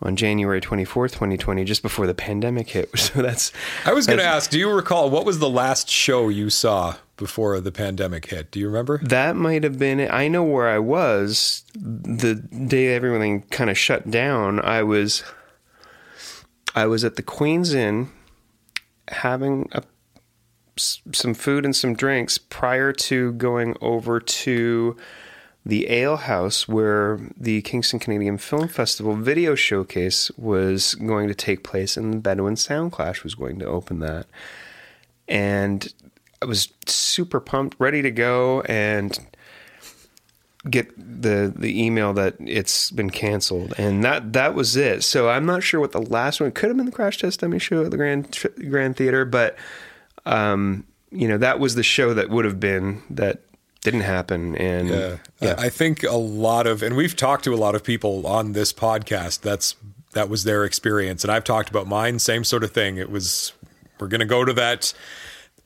on 0.02 0.16
January 0.16 0.60
twenty 0.60 0.86
fourth, 0.86 1.14
twenty 1.14 1.38
twenty, 1.38 1.64
just 1.64 1.84
before 1.84 2.08
the 2.08 2.16
pandemic 2.16 2.70
hit. 2.70 2.90
So 2.98 3.22
that's 3.22 3.52
I 3.86 3.94
was 3.94 4.08
going 4.08 4.20
to 4.20 4.26
ask, 4.26 4.50
do 4.50 4.58
you 4.58 4.70
recall 4.72 5.10
what 5.12 5.26
was 5.26 5.38
the 5.40 5.50
last 5.50 5.90
show 5.90 6.30
you 6.30 6.50
saw 6.50 6.96
before 7.18 7.60
the 7.60 7.72
pandemic 7.72 8.26
hit? 8.28 8.50
Do 8.50 8.60
you 8.60 8.68
remember? 8.68 9.00
That 9.04 9.36
might 9.36 9.64
have 9.64 9.78
been 9.78 10.00
it. 10.00 10.12
I 10.12 10.28
know 10.28 10.44
where 10.44 10.68
I 10.68 10.80
was 10.80 11.64
the 11.76 12.36
day 12.36 12.96
everything 12.96 13.44
kind 13.44 13.70
of 13.70 13.78
shut 13.78 14.10
down. 14.10 14.60
I 14.60 14.82
was 14.82 15.24
I 16.76 16.88
was 16.88 17.04
at 17.04 17.16
the 17.16 17.24
Queen's 17.24 17.74
Inn 17.76 18.10
having 19.10 19.70
a, 19.72 19.84
some 20.78 21.34
food 21.34 21.66
and 21.66 21.76
some 21.76 21.96
drinks 21.96 22.38
prior 22.38 22.92
to 22.94 23.34
going 23.34 23.76
over 23.82 24.20
to 24.20 24.96
the 25.66 25.90
Ale 25.90 26.16
House 26.16 26.68
where 26.68 27.20
the 27.36 27.62
Kingston 27.64 28.00
Canadian 28.00 28.38
Film 28.38 28.70
Festival 28.70 29.16
video 29.16 29.54
showcase 29.54 30.32
was 30.38 30.96
going 30.96 31.28
to 31.28 31.36
take 31.36 31.64
place 31.64 31.98
and 31.98 32.14
the 32.14 32.18
Bedouin 32.18 32.56
Soundclash 32.56 33.24
was 33.24 33.36
going 33.36 33.60
to 33.60 33.66
open 33.66 34.00
that. 34.00 34.28
And 35.28 35.94
I 36.42 36.46
was 36.46 36.70
super 36.86 37.42
pumped, 37.42 37.76
ready 37.80 38.02
to 38.02 38.12
go 38.12 38.62
and 38.62 39.20
get 40.68 40.92
the 40.98 41.52
the 41.56 41.84
email 41.84 42.14
that 42.14 42.36
it's 42.40 42.92
been 42.92 43.10
canceled 43.10 43.74
and 43.78 44.04
that 44.04 44.34
that 44.34 44.54
was 44.54 44.76
it 44.76 45.04
so 45.04 45.30
i'm 45.30 45.46
not 45.46 45.64
sure 45.64 45.80
what 45.80 45.92
the 45.92 46.02
last 46.02 46.40
one 46.40 46.52
could 46.52 46.68
have 46.70 46.78
been 46.78 46.86
the 46.86 46.92
crash 46.92 47.18
test 47.18 47.40
dummy 47.40 47.60
show 47.60 47.84
at 47.84 47.92
the 47.92 47.98
grand 47.98 48.38
grand 48.70 48.96
theater 48.96 49.26
but 49.26 49.56
um 50.26 50.86
you 51.12 51.28
know 51.28 51.38
that 51.38 51.60
was 51.60 51.76
the 51.76 51.84
show 51.84 52.14
that 52.14 52.30
would 52.30 52.46
have 52.46 52.60
been 52.60 53.02
that 53.10 53.40
didn't 53.82 54.02
happen 54.02 54.56
and 54.58 54.90
Yeah. 54.90 55.18
I 55.42 55.66
I 55.66 55.70
think 55.70 56.04
a 56.04 56.18
lot 56.18 56.68
of, 56.68 56.82
and 56.84 56.96
we've 56.98 57.16
talked 57.16 57.44
to 57.46 57.54
a 57.54 57.56
lot 57.56 57.76
of 57.76 57.84
people 57.84 58.26
on 58.28 58.52
this 58.54 58.74
podcast. 58.74 59.42
That's 59.42 59.76
that 60.14 60.30
was 60.30 60.44
their 60.44 60.66
experience, 60.66 61.24
and 61.24 61.32
I've 61.32 61.44
talked 61.44 61.70
about 61.70 61.88
mine. 61.88 62.18
Same 62.20 62.44
sort 62.44 62.64
of 62.64 62.72
thing. 62.72 62.98
It 62.98 63.10
was 63.12 63.54
we're 64.00 64.08
going 64.08 64.20
to 64.20 64.26
go 64.26 64.44
to 64.44 64.52
that 64.54 64.94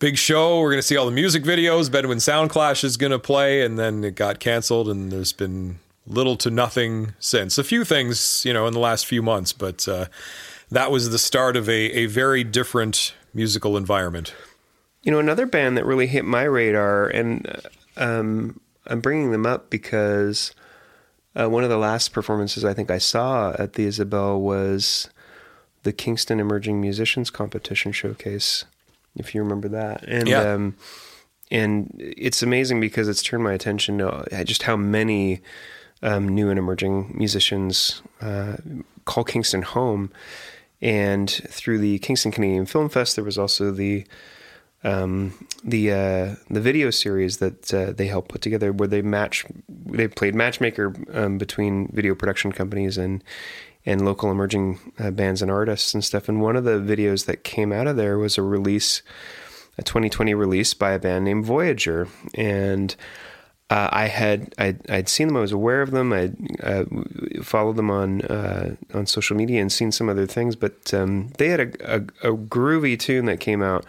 big 0.01 0.17
show. 0.17 0.59
We're 0.59 0.71
going 0.71 0.79
to 0.79 0.83
see 0.83 0.97
all 0.97 1.05
the 1.05 1.11
music 1.11 1.43
videos. 1.43 1.89
Bedouin 1.89 2.17
Soundclash 2.17 2.83
is 2.83 2.97
going 2.97 3.11
to 3.11 3.19
play, 3.19 3.61
and 3.61 3.77
then 3.77 4.03
it 4.03 4.15
got 4.15 4.39
canceled, 4.39 4.89
and 4.89 5.11
there's 5.11 5.31
been 5.31 5.77
little 6.07 6.35
to 6.37 6.49
nothing 6.49 7.13
since. 7.19 7.59
A 7.59 7.63
few 7.63 7.85
things, 7.85 8.43
you 8.43 8.51
know, 8.51 8.65
in 8.65 8.73
the 8.73 8.79
last 8.79 9.05
few 9.05 9.21
months, 9.21 9.53
but 9.53 9.87
uh, 9.87 10.07
that 10.71 10.91
was 10.91 11.11
the 11.11 11.19
start 11.19 11.55
of 11.55 11.69
a, 11.69 11.91
a 11.91 12.07
very 12.07 12.43
different 12.43 13.13
musical 13.33 13.77
environment. 13.77 14.33
You 15.03 15.11
know, 15.11 15.19
another 15.19 15.45
band 15.45 15.77
that 15.77 15.85
really 15.85 16.07
hit 16.07 16.25
my 16.25 16.43
radar, 16.43 17.07
and 17.07 17.47
uh, 17.47 17.59
um, 18.03 18.59
I'm 18.87 19.01
bringing 19.01 19.31
them 19.31 19.45
up 19.45 19.69
because 19.69 20.55
uh, 21.35 21.47
one 21.47 21.63
of 21.63 21.69
the 21.69 21.77
last 21.77 22.11
performances 22.11 22.65
I 22.65 22.73
think 22.73 22.89
I 22.89 22.97
saw 22.97 23.53
at 23.59 23.73
the 23.73 23.85
Isabel 23.85 24.41
was 24.41 25.11
the 25.83 25.93
Kingston 25.93 26.39
Emerging 26.39 26.81
Musicians 26.81 27.29
Competition 27.29 27.91
Showcase, 27.91 28.65
if 29.15 29.33
you 29.35 29.41
remember 29.41 29.69
that. 29.69 30.03
And 30.07 30.27
Yeah. 30.27 30.53
um, 30.53 30.75
and 31.49 31.93
it's 31.99 32.41
amazing 32.41 32.79
because 32.79 33.09
it's 33.09 33.21
turned 33.21 33.43
my 33.43 33.53
attention 33.53 33.97
to 33.97 34.25
just 34.45 34.63
how 34.63 34.77
many 34.77 35.41
um, 36.01 36.27
new 36.29 36.49
and 36.49 36.57
emerging 36.57 37.13
musicians 37.15 38.01
uh, 38.21 38.55
call 39.05 39.23
Kingston 39.23 39.61
home. 39.61 40.11
And 40.81 41.29
through 41.29 41.77
the 41.79 41.99
Kingston 41.99 42.31
Canadian 42.31 42.65
Film 42.65 42.89
Fest, 42.89 43.15
there 43.15 43.25
was 43.25 43.37
also 43.37 43.71
the 43.71 44.05
um, 44.83 45.33
the 45.63 45.91
uh, 45.91 46.35
the 46.49 46.61
video 46.61 46.89
series 46.89 47.37
that 47.37 47.71
uh, 47.71 47.91
they 47.91 48.07
helped 48.07 48.29
put 48.29 48.41
together, 48.41 48.71
where 48.71 48.87
they 48.87 49.03
match 49.03 49.45
they 49.69 50.07
played 50.07 50.33
matchmaker 50.33 50.95
um, 51.13 51.37
between 51.37 51.87
video 51.93 52.15
production 52.15 52.51
companies 52.51 52.97
and 52.97 53.23
and 53.85 54.05
local 54.05 54.29
emerging 54.31 54.79
uh, 54.99 55.11
bands 55.11 55.41
and 55.41 55.49
artists 55.49 55.93
and 55.93 56.03
stuff. 56.03 56.29
And 56.29 56.41
one 56.41 56.55
of 56.55 56.63
the 56.63 56.79
videos 56.79 57.25
that 57.25 57.43
came 57.43 57.71
out 57.71 57.87
of 57.87 57.95
there 57.95 58.17
was 58.17 58.37
a 58.37 58.41
release, 58.41 59.01
a 59.77 59.83
2020 59.83 60.33
release 60.33 60.73
by 60.73 60.91
a 60.91 60.99
band 60.99 61.25
named 61.25 61.45
Voyager, 61.45 62.07
and 62.35 62.95
uh, 63.69 63.87
I 63.91 64.07
had 64.07 64.53
I'd, 64.57 64.89
I'd 64.91 65.07
seen 65.09 65.27
them. 65.27 65.37
I 65.37 65.41
was 65.41 65.53
aware 65.53 65.81
of 65.81 65.91
them. 65.91 66.11
I 66.11 66.31
uh, 66.61 66.83
followed 67.41 67.77
them 67.77 67.89
on 67.89 68.21
uh, 68.23 68.75
on 68.93 69.05
social 69.05 69.37
media 69.37 69.61
and 69.61 69.71
seen 69.71 69.91
some 69.93 70.09
other 70.09 70.27
things. 70.27 70.55
But 70.57 70.93
um, 70.93 71.29
they 71.37 71.47
had 71.47 71.59
a, 71.61 71.95
a, 71.95 72.31
a 72.33 72.37
groovy 72.37 72.99
tune 72.99 73.25
that 73.25 73.39
came 73.39 73.63
out 73.63 73.85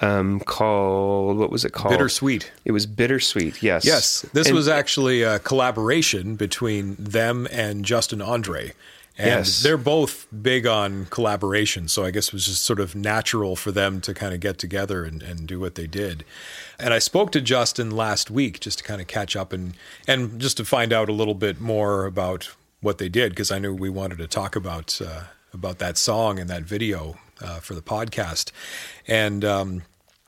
um, 0.00 0.40
called 0.40 1.36
what 1.36 1.50
was 1.50 1.64
it 1.66 1.72
called? 1.72 1.92
Bittersweet. 1.92 2.50
It 2.64 2.72
was 2.72 2.86
bittersweet. 2.86 3.62
Yes. 3.62 3.84
Yes, 3.84 4.22
this 4.32 4.46
And- 4.46 4.56
was 4.56 4.66
actually 4.66 5.22
a 5.22 5.38
collaboration 5.38 6.34
between 6.36 6.96
them 6.98 7.46
and 7.52 7.84
Justin 7.84 8.22
Andre. 8.22 8.72
And 9.18 9.26
Yes. 9.46 9.62
they're 9.62 9.76
both 9.76 10.26
big 10.42 10.66
on 10.66 11.06
collaboration, 11.10 11.86
so 11.88 12.02
I 12.04 12.10
guess 12.10 12.28
it 12.28 12.32
was 12.32 12.46
just 12.46 12.64
sort 12.64 12.80
of 12.80 12.94
natural 12.94 13.56
for 13.56 13.70
them 13.70 14.00
to 14.00 14.14
kind 14.14 14.32
of 14.32 14.40
get 14.40 14.56
together 14.58 15.04
and, 15.04 15.22
and 15.22 15.46
do 15.46 15.60
what 15.60 15.74
they 15.74 15.86
did. 15.86 16.24
And 16.78 16.94
I 16.94 16.98
spoke 16.98 17.30
to 17.32 17.40
Justin 17.42 17.90
last 17.90 18.30
week 18.30 18.58
just 18.60 18.78
to 18.78 18.84
kind 18.84 19.00
of 19.02 19.06
catch 19.08 19.36
up 19.36 19.52
and 19.52 19.74
and 20.08 20.40
just 20.40 20.56
to 20.56 20.64
find 20.64 20.92
out 20.94 21.08
a 21.10 21.12
little 21.12 21.34
bit 21.34 21.60
more 21.60 22.06
about 22.06 22.50
what 22.80 22.96
they 22.98 23.08
did 23.10 23.32
because 23.32 23.50
I 23.52 23.58
knew 23.58 23.74
we 23.74 23.90
wanted 23.90 24.16
to 24.18 24.26
talk 24.26 24.56
about 24.56 24.98
uh, 25.04 25.24
about 25.52 25.78
that 25.78 25.98
song 25.98 26.38
and 26.38 26.48
that 26.48 26.62
video 26.62 27.18
uh, 27.42 27.60
for 27.60 27.74
the 27.74 27.82
podcast. 27.82 28.50
And 29.06 29.44
um, 29.44 29.82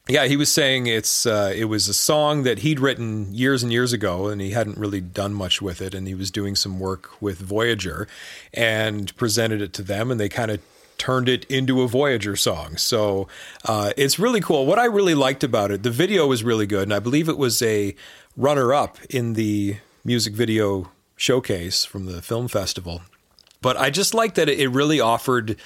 yeah, 0.07 0.27
he 0.27 0.37
was 0.37 0.53
saying 0.53 0.87
it's 0.87 1.25
uh, 1.25 1.53
it 1.55 1.65
was 1.65 1.89
a 1.89 1.95
song 1.95 2.43
that 2.43 2.59
he'd 2.59 2.79
written 2.79 3.33
years 3.35 3.63
and 3.63 3.73
years 3.73 3.93
ago, 3.93 4.29
and 4.29 4.41
he 4.41 4.51
hadn't 4.51 4.77
really 4.77 5.01
done 5.01 5.33
much 5.33 5.63
with 5.63 5.81
it. 5.81 5.95
And 5.95 6.07
he 6.07 6.15
was 6.15 6.31
doing 6.31 6.55
some 6.57 6.79
work 6.79 7.23
with 7.23 7.39
Voyager, 7.39 8.07
and 8.53 9.17
presented 9.17 9.63
it 9.63 9.73
to 9.75 9.83
them, 9.83 10.11
and 10.11 10.21
they 10.21 10.29
kind 10.29 10.51
of 10.51 10.61
turned 10.99 11.29
it 11.29 11.45
into 11.47 11.83
a 11.83 11.89
Voyager 11.89 12.37
song. 12.37 12.77
So 12.77 13.29
uh, 13.65 13.93
it's 13.97 14.19
really 14.19 14.41
cool. 14.41 14.67
What 14.67 14.79
I 14.79 14.85
really 14.85 15.15
liked 15.15 15.43
about 15.43 15.71
it, 15.71 15.83
the 15.83 15.91
video 15.91 16.27
was 16.27 16.45
really 16.45 16.67
good, 16.67 16.85
and 16.85 16.95
I 16.95 17.01
believe 17.01 17.29
it 17.29 17.39
was 17.39 17.63
a 17.63 17.97
runner-up 18.37 18.99
in 19.11 19.33
the 19.33 19.79
music 20.05 20.35
video 20.35 20.91
showcase 21.17 21.85
from 21.85 22.07
the 22.07 22.21
film 22.21 22.47
festival. 22.49 23.03
But 23.63 23.77
I 23.79 23.89
just 23.89 24.13
like 24.13 24.35
that 24.35 24.49
it 24.49 24.69
really 24.69 25.01
offered 25.01 25.57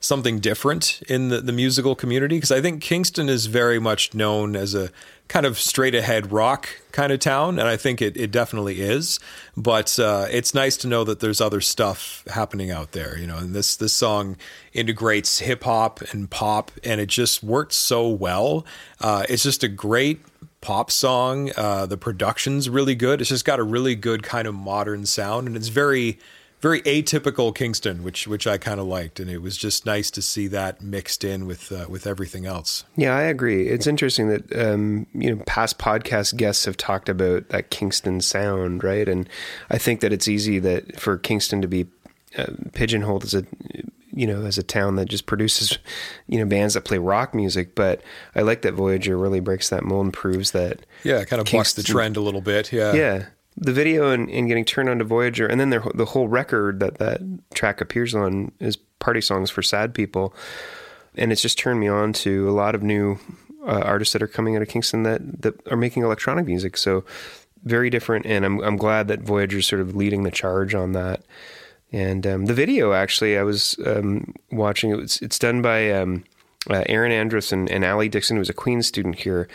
something 0.00 0.38
different 0.38 1.02
in 1.08 1.28
the, 1.28 1.40
the 1.40 1.52
musical 1.52 1.94
community 1.94 2.36
because 2.36 2.52
I 2.52 2.60
think 2.60 2.82
Kingston 2.82 3.28
is 3.28 3.46
very 3.46 3.78
much 3.78 4.14
known 4.14 4.54
as 4.54 4.74
a 4.74 4.90
kind 5.26 5.44
of 5.44 5.58
straight 5.58 5.94
ahead 5.94 6.32
rock 6.32 6.68
kind 6.92 7.12
of 7.12 7.20
town, 7.20 7.58
and 7.58 7.68
I 7.68 7.76
think 7.76 8.00
it, 8.00 8.16
it 8.16 8.30
definitely 8.30 8.80
is. 8.80 9.20
But 9.56 9.98
uh, 9.98 10.26
it's 10.30 10.54
nice 10.54 10.76
to 10.78 10.88
know 10.88 11.04
that 11.04 11.20
there's 11.20 11.40
other 11.40 11.60
stuff 11.60 12.24
happening 12.28 12.70
out 12.70 12.92
there, 12.92 13.18
you 13.18 13.26
know. 13.26 13.36
And 13.38 13.54
this 13.54 13.76
this 13.76 13.92
song 13.92 14.36
integrates 14.72 15.40
hip 15.40 15.64
hop 15.64 16.00
and 16.12 16.30
pop, 16.30 16.70
and 16.84 17.00
it 17.00 17.08
just 17.08 17.42
worked 17.42 17.72
so 17.72 18.08
well. 18.08 18.64
Uh, 19.00 19.24
it's 19.28 19.42
just 19.42 19.62
a 19.62 19.68
great 19.68 20.20
pop 20.60 20.90
song. 20.90 21.50
Uh, 21.56 21.86
the 21.86 21.96
production's 21.96 22.68
really 22.68 22.94
good. 22.94 23.20
It's 23.20 23.30
just 23.30 23.44
got 23.44 23.58
a 23.58 23.64
really 23.64 23.94
good 23.94 24.22
kind 24.22 24.48
of 24.48 24.54
modern 24.54 25.06
sound, 25.06 25.46
and 25.46 25.56
it's 25.56 25.68
very, 25.68 26.18
very 26.60 26.82
atypical 26.82 27.54
Kingston, 27.54 28.02
which 28.02 28.26
which 28.26 28.46
I 28.46 28.58
kind 28.58 28.80
of 28.80 28.86
liked, 28.86 29.20
and 29.20 29.30
it 29.30 29.38
was 29.38 29.56
just 29.56 29.86
nice 29.86 30.10
to 30.12 30.22
see 30.22 30.46
that 30.48 30.82
mixed 30.82 31.24
in 31.24 31.46
with 31.46 31.70
uh, 31.70 31.86
with 31.88 32.06
everything 32.06 32.46
else. 32.46 32.84
Yeah, 32.96 33.16
I 33.16 33.22
agree. 33.22 33.68
It's 33.68 33.86
interesting 33.86 34.28
that 34.28 34.56
um, 34.56 35.06
you 35.14 35.34
know 35.34 35.42
past 35.46 35.78
podcast 35.78 36.36
guests 36.36 36.64
have 36.64 36.76
talked 36.76 37.08
about 37.08 37.48
that 37.50 37.70
Kingston 37.70 38.20
sound, 38.20 38.82
right? 38.82 39.08
And 39.08 39.28
I 39.70 39.78
think 39.78 40.00
that 40.00 40.12
it's 40.12 40.28
easy 40.28 40.58
that 40.60 40.98
for 41.00 41.16
Kingston 41.16 41.62
to 41.62 41.68
be 41.68 41.86
uh, 42.36 42.46
pigeonholed 42.72 43.24
as 43.24 43.34
a 43.34 43.44
you 44.10 44.26
know 44.26 44.44
as 44.44 44.58
a 44.58 44.62
town 44.64 44.96
that 44.96 45.08
just 45.08 45.26
produces 45.26 45.78
you 46.26 46.38
know 46.38 46.46
bands 46.46 46.74
that 46.74 46.84
play 46.84 46.98
rock 46.98 47.34
music. 47.34 47.76
But 47.76 48.02
I 48.34 48.42
like 48.42 48.62
that 48.62 48.74
Voyager 48.74 49.16
really 49.16 49.40
breaks 49.40 49.68
that 49.68 49.84
mold 49.84 50.06
and 50.06 50.12
proves 50.12 50.50
that 50.50 50.80
Yeah, 51.04 51.24
kind 51.24 51.40
of 51.40 51.50
bucks 51.50 51.74
the 51.74 51.84
trend 51.84 52.16
a 52.16 52.20
little 52.20 52.40
bit. 52.40 52.72
Yeah, 52.72 52.94
yeah. 52.94 53.26
The 53.60 53.72
video 53.72 54.10
and, 54.12 54.30
and 54.30 54.46
getting 54.46 54.64
turned 54.64 54.88
on 54.88 54.98
to 54.98 55.04
Voyager, 55.04 55.46
and 55.46 55.58
then 55.60 55.70
their, 55.70 55.82
the 55.94 56.04
whole 56.04 56.28
record 56.28 56.78
that 56.78 56.98
that 56.98 57.20
track 57.54 57.80
appears 57.80 58.14
on 58.14 58.52
is 58.60 58.76
party 58.76 59.20
songs 59.20 59.50
for 59.50 59.62
sad 59.62 59.94
people, 59.94 60.32
and 61.16 61.32
it's 61.32 61.42
just 61.42 61.58
turned 61.58 61.80
me 61.80 61.88
on 61.88 62.12
to 62.12 62.48
a 62.48 62.52
lot 62.52 62.76
of 62.76 62.82
new 62.82 63.18
uh, 63.66 63.80
artists 63.80 64.12
that 64.12 64.22
are 64.22 64.28
coming 64.28 64.54
out 64.54 64.62
of 64.62 64.68
Kingston 64.68 65.02
that 65.02 65.42
that 65.42 65.54
are 65.72 65.76
making 65.76 66.04
electronic 66.04 66.46
music. 66.46 66.76
So 66.76 67.04
very 67.64 67.90
different, 67.90 68.26
and 68.26 68.44
I'm 68.44 68.60
I'm 68.60 68.76
glad 68.76 69.08
that 69.08 69.20
Voyager's 69.22 69.66
sort 69.66 69.82
of 69.82 69.96
leading 69.96 70.22
the 70.22 70.30
charge 70.30 70.74
on 70.74 70.92
that. 70.92 71.22
And 71.90 72.26
um, 72.26 72.46
the 72.46 72.54
video, 72.54 72.92
actually, 72.92 73.36
I 73.38 73.42
was 73.42 73.76
um, 73.84 74.34
watching. 74.52 74.90
It 74.90 74.96
was, 74.96 75.22
it's 75.22 75.38
done 75.38 75.62
by 75.62 75.90
um, 75.90 76.22
uh, 76.70 76.84
Aaron 76.86 77.12
Andrus 77.12 77.50
and, 77.50 77.68
and 77.70 77.84
Ali 77.84 78.08
Dixon, 78.08 78.36
who 78.36 78.40
was 78.40 78.50
a 78.50 78.54
Queen's 78.54 78.86
student 78.86 79.16
here. 79.16 79.48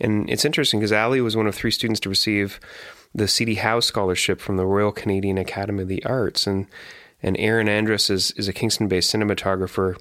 And 0.00 0.28
it's 0.28 0.44
interesting 0.44 0.80
because 0.80 0.92
Ali 0.92 1.20
was 1.20 1.36
one 1.36 1.46
of 1.46 1.54
three 1.54 1.70
students 1.70 2.00
to 2.00 2.08
receive 2.08 2.58
the 3.14 3.28
C.D. 3.28 3.56
Howe 3.56 3.80
Scholarship 3.80 4.40
from 4.40 4.56
the 4.56 4.66
Royal 4.66 4.92
Canadian 4.92 5.38
Academy 5.38 5.82
of 5.82 5.88
the 5.88 6.04
Arts. 6.04 6.46
And 6.46 6.66
and 7.22 7.36
Aaron 7.38 7.68
Andrus 7.68 8.08
is, 8.08 8.30
is 8.32 8.48
a 8.48 8.52
Kingston-based 8.52 9.12
cinematographer 9.12 9.96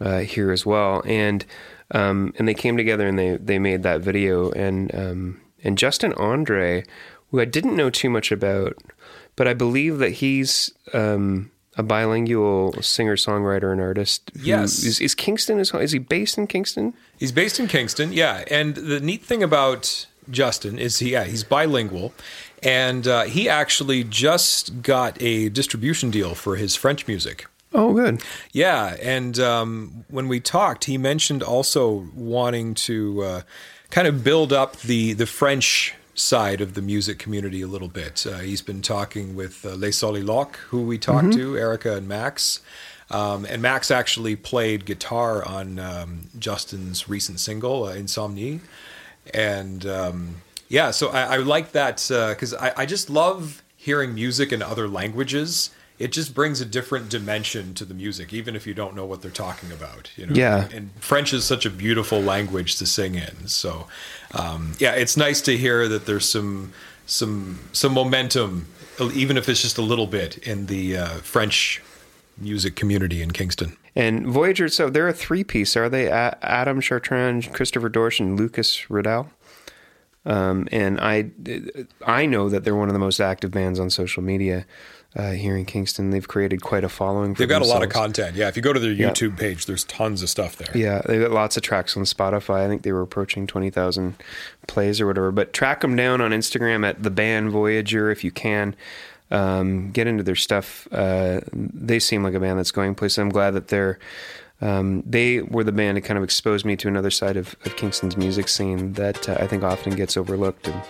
uh, 0.00 0.20
here 0.20 0.50
as 0.50 0.64
well. 0.64 1.02
And 1.04 1.44
um, 1.90 2.32
and 2.38 2.48
they 2.48 2.54
came 2.54 2.76
together 2.76 3.06
and 3.06 3.18
they 3.18 3.36
they 3.36 3.58
made 3.58 3.82
that 3.82 4.00
video. 4.00 4.50
And 4.52 4.94
um, 4.94 5.40
and 5.62 5.78
Justin 5.78 6.12
Andre, 6.14 6.84
who 7.30 7.40
I 7.40 7.44
didn't 7.44 7.76
know 7.76 7.90
too 7.90 8.10
much 8.10 8.32
about, 8.32 8.76
but 9.36 9.48
I 9.48 9.54
believe 9.54 9.98
that 9.98 10.10
he's 10.10 10.72
um, 10.92 11.50
a 11.76 11.82
bilingual 11.82 12.74
singer 12.80 13.16
songwriter 13.16 13.72
and 13.72 13.80
artist. 13.80 14.30
Yes. 14.34 14.82
is, 14.82 15.00
is 15.00 15.14
Kingston 15.14 15.58
is 15.58 15.72
is 15.74 15.92
he 15.92 15.98
based 15.98 16.38
in 16.38 16.46
Kingston? 16.46 16.94
He's 17.18 17.32
based 17.32 17.58
in 17.58 17.66
Kingston, 17.66 18.12
yeah. 18.12 18.44
And 18.50 18.74
the 18.74 19.00
neat 19.00 19.22
thing 19.22 19.42
about 19.42 20.06
Justin 20.30 20.78
is 20.78 20.98
he, 20.98 21.12
yeah, 21.12 21.24
he's 21.24 21.44
bilingual, 21.44 22.12
and 22.62 23.06
uh, 23.06 23.22
he 23.24 23.48
actually 23.48 24.04
just 24.04 24.82
got 24.82 25.20
a 25.20 25.48
distribution 25.48 26.10
deal 26.10 26.34
for 26.34 26.56
his 26.56 26.76
French 26.76 27.06
music. 27.06 27.46
Oh, 27.72 27.92
good. 27.92 28.22
Yeah, 28.52 28.96
and 29.02 29.38
um, 29.38 30.04
when 30.08 30.28
we 30.28 30.38
talked, 30.38 30.84
he 30.84 30.96
mentioned 30.96 31.42
also 31.42 32.08
wanting 32.14 32.74
to 32.74 33.22
uh, 33.22 33.42
kind 33.90 34.06
of 34.06 34.22
build 34.22 34.52
up 34.52 34.76
the 34.80 35.12
the 35.12 35.26
French 35.26 35.94
side 36.14 36.60
of 36.60 36.74
the 36.74 36.82
music 36.82 37.18
community 37.18 37.60
a 37.60 37.66
little 37.66 37.88
bit. 37.88 38.24
Uh, 38.26 38.38
he's 38.38 38.62
been 38.62 38.82
talking 38.82 39.34
with 39.34 39.66
uh, 39.66 39.70
Les 39.74 39.90
Soliloques, 39.90 40.56
who 40.68 40.82
we 40.82 40.96
talked 40.96 41.32
to, 41.32 41.58
Erica 41.58 41.96
and 41.96 42.06
Max. 42.06 42.60
Um, 43.10 43.44
and 43.44 43.60
Max 43.60 43.90
actually 43.90 44.36
played 44.36 44.86
guitar 44.86 45.44
on 45.44 45.78
um, 45.78 46.30
Justin's 46.38 47.08
recent 47.08 47.40
single, 47.40 47.84
uh, 47.84 47.94
Insomnie. 47.94 48.60
And 49.32 49.86
um, 49.86 50.42
yeah, 50.68 50.90
so 50.90 51.08
I, 51.08 51.22
I 51.22 51.36
like 51.38 51.72
that 51.72 51.96
because 52.08 52.54
I, 52.54 52.72
I 52.76 52.86
just 52.86 53.08
love 53.08 53.62
hearing 53.76 54.14
music 54.14 54.52
in 54.52 54.62
other 54.62 54.88
languages. 54.88 55.70
It 55.98 56.10
just 56.10 56.34
brings 56.34 56.60
a 56.60 56.64
different 56.64 57.08
dimension 57.08 57.72
to 57.74 57.84
the 57.84 57.94
music, 57.94 58.32
even 58.32 58.56
if 58.56 58.66
you 58.66 58.74
don't 58.74 58.96
know 58.96 59.04
what 59.04 59.22
they're 59.22 59.30
talking 59.30 59.70
about. 59.70 60.10
You 60.16 60.26
know? 60.26 60.34
Yeah. 60.34 60.68
And 60.72 60.90
French 60.98 61.32
is 61.32 61.44
such 61.44 61.64
a 61.64 61.70
beautiful 61.70 62.20
language 62.20 62.76
to 62.78 62.86
sing 62.86 63.14
in. 63.14 63.46
So, 63.46 63.86
um, 64.32 64.72
yeah, 64.78 64.92
it's 64.92 65.16
nice 65.16 65.40
to 65.42 65.56
hear 65.56 65.86
that 65.88 66.06
there's 66.06 66.28
some 66.28 66.72
some 67.06 67.60
some 67.72 67.92
momentum, 67.92 68.66
even 69.12 69.36
if 69.36 69.48
it's 69.48 69.62
just 69.62 69.78
a 69.78 69.82
little 69.82 70.06
bit, 70.06 70.38
in 70.38 70.66
the 70.66 70.96
uh, 70.96 71.08
French 71.18 71.80
music 72.36 72.76
community 72.76 73.22
in 73.22 73.30
Kingston. 73.32 73.76
And 73.96 74.26
Voyager, 74.26 74.68
so 74.68 74.90
they're 74.90 75.08
a 75.08 75.12
three 75.12 75.44
piece, 75.44 75.76
are 75.76 75.88
they? 75.88 76.06
A- 76.06 76.36
Adam 76.42 76.80
Chartrand, 76.80 77.52
Christopher 77.52 77.88
Dorsch, 77.88 78.18
and 78.20 78.38
Lucas 78.38 78.90
Riddell. 78.90 79.30
Um, 80.26 80.66
and 80.72 80.98
I, 81.00 81.30
I 82.06 82.24
know 82.26 82.48
that 82.48 82.64
they're 82.64 82.74
one 82.74 82.88
of 82.88 82.94
the 82.94 82.98
most 82.98 83.20
active 83.20 83.50
bands 83.50 83.78
on 83.78 83.90
social 83.90 84.22
media 84.22 84.64
uh, 85.14 85.32
here 85.32 85.54
in 85.54 85.66
Kingston. 85.66 86.10
They've 86.10 86.26
created 86.26 86.62
quite 86.62 86.82
a 86.82 86.88
following. 86.88 87.34
For 87.34 87.40
They've 87.40 87.48
got 87.48 87.60
a 87.60 87.66
lot 87.66 87.82
of 87.82 87.90
content. 87.90 88.34
Yeah, 88.34 88.48
if 88.48 88.56
you 88.56 88.62
go 88.62 88.72
to 88.72 88.80
their 88.80 88.90
Yeah. 88.90 89.10
YouTube 89.10 89.36
page, 89.38 89.66
there's 89.66 89.84
tons 89.84 90.22
of 90.22 90.30
stuff 90.30 90.56
there. 90.56 90.74
Yeah, 90.74 91.02
they've 91.06 91.20
got 91.20 91.30
lots 91.30 91.58
of 91.58 91.62
tracks 91.62 91.94
on 91.96 92.04
Spotify. 92.04 92.64
I 92.64 92.68
think 92.68 92.82
they 92.82 92.92
were 92.92 93.02
approaching 93.02 93.46
20,000 93.46 94.16
plays 94.66 94.98
or 95.00 95.06
whatever. 95.06 95.30
But 95.30 95.52
track 95.52 95.82
them 95.82 95.94
down 95.94 96.22
on 96.22 96.30
Instagram 96.30 96.88
at 96.88 97.02
the 97.02 97.10
band 97.10 97.50
Voyager 97.50 98.10
if 98.10 98.24
you 98.24 98.30
can. 98.30 98.74
Um, 99.34 99.90
get 99.90 100.06
into 100.06 100.22
their 100.22 100.36
stuff. 100.36 100.86
Uh, 100.92 101.40
they 101.52 101.98
seem 101.98 102.22
like 102.22 102.34
a 102.34 102.40
band 102.40 102.58
that's 102.58 102.70
going 102.70 102.94
places. 102.94 103.18
I'm 103.18 103.30
glad 103.30 103.52
that 103.52 103.68
they're. 103.68 103.98
Um, 104.60 105.02
they 105.04 105.40
were 105.42 105.64
the 105.64 105.72
band 105.72 105.96
that 105.96 106.02
kind 106.02 106.16
of 106.16 106.24
exposed 106.24 106.64
me 106.64 106.76
to 106.76 106.88
another 106.88 107.10
side 107.10 107.36
of, 107.36 107.56
of 107.66 107.76
Kingston's 107.76 108.16
music 108.16 108.48
scene 108.48 108.92
that 108.92 109.28
uh, 109.28 109.36
I 109.40 109.46
think 109.48 109.64
often 109.64 109.94
gets 109.96 110.16
overlooked, 110.16 110.68
and 110.68 110.82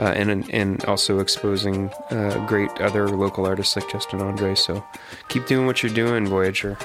uh, 0.00 0.12
and 0.16 0.54
and 0.54 0.84
also 0.86 1.18
exposing 1.18 1.90
uh, 2.10 2.44
great 2.48 2.70
other 2.80 3.08
local 3.08 3.46
artists 3.46 3.76
like 3.76 3.88
Justin 3.90 4.22
Andre. 4.22 4.54
So 4.54 4.82
keep 5.28 5.46
doing 5.46 5.66
what 5.66 5.82
you're 5.82 5.92
doing, 5.92 6.26
Voyager. 6.26 6.78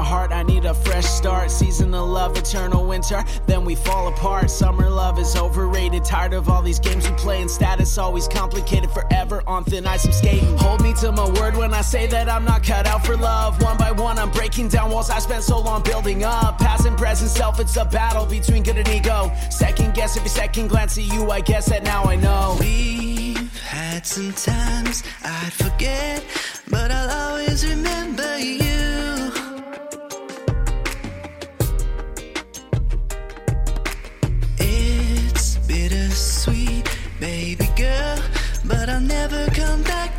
my 0.00 0.06
heart, 0.06 0.32
I 0.32 0.42
need 0.42 0.64
a 0.64 0.72
fresh 0.72 1.04
start. 1.04 1.50
Season 1.50 1.92
of 1.92 2.08
love, 2.08 2.34
eternal 2.34 2.86
winter, 2.86 3.22
then 3.46 3.66
we 3.66 3.74
fall 3.74 4.08
apart. 4.08 4.50
Summer 4.50 4.88
love 4.88 5.18
is 5.18 5.36
overrated, 5.36 6.04
tired 6.04 6.32
of 6.32 6.48
all 6.48 6.62
these 6.62 6.78
games 6.78 7.06
we 7.08 7.14
play, 7.16 7.42
and 7.42 7.50
status 7.50 7.98
always 7.98 8.26
complicated. 8.26 8.90
Forever 8.92 9.42
on 9.46 9.62
thin 9.64 9.86
ice, 9.86 10.06
I'm 10.06 10.12
skating. 10.12 10.56
Hold 10.56 10.82
me 10.82 10.94
to 11.02 11.12
my 11.12 11.28
word 11.38 11.54
when 11.54 11.74
I 11.74 11.82
say 11.82 12.06
that 12.06 12.30
I'm 12.30 12.46
not 12.46 12.62
cut 12.64 12.86
out 12.86 13.04
for 13.04 13.14
love. 13.14 13.60
One 13.62 13.76
by 13.76 13.92
one, 13.92 14.16
I'm 14.18 14.30
breaking 14.30 14.68
down 14.68 14.90
walls 14.90 15.10
I 15.10 15.18
spent 15.18 15.44
so 15.44 15.60
long 15.60 15.82
building 15.82 16.24
up. 16.24 16.58
Past 16.58 16.86
and 16.86 16.96
present 16.96 17.30
self, 17.30 17.60
it's 17.60 17.76
a 17.76 17.84
battle 17.84 18.24
between 18.24 18.62
good 18.62 18.78
and 18.78 18.88
ego. 18.88 19.30
Second 19.50 19.92
guess 19.92 20.16
every 20.16 20.30
second 20.30 20.68
glance 20.68 20.96
at 20.96 21.04
you, 21.12 21.30
I 21.30 21.42
guess 21.42 21.66
that 21.68 21.82
now 21.82 22.04
I 22.04 22.16
know. 22.16 22.56
We've 22.58 23.52
had 23.64 24.06
some 24.06 24.32
times 24.32 25.02
I'd 25.22 25.52
forget, 25.52 26.24
but 26.70 26.90
I'll 26.90 27.32
always 27.32 27.68
remember. 27.68 28.09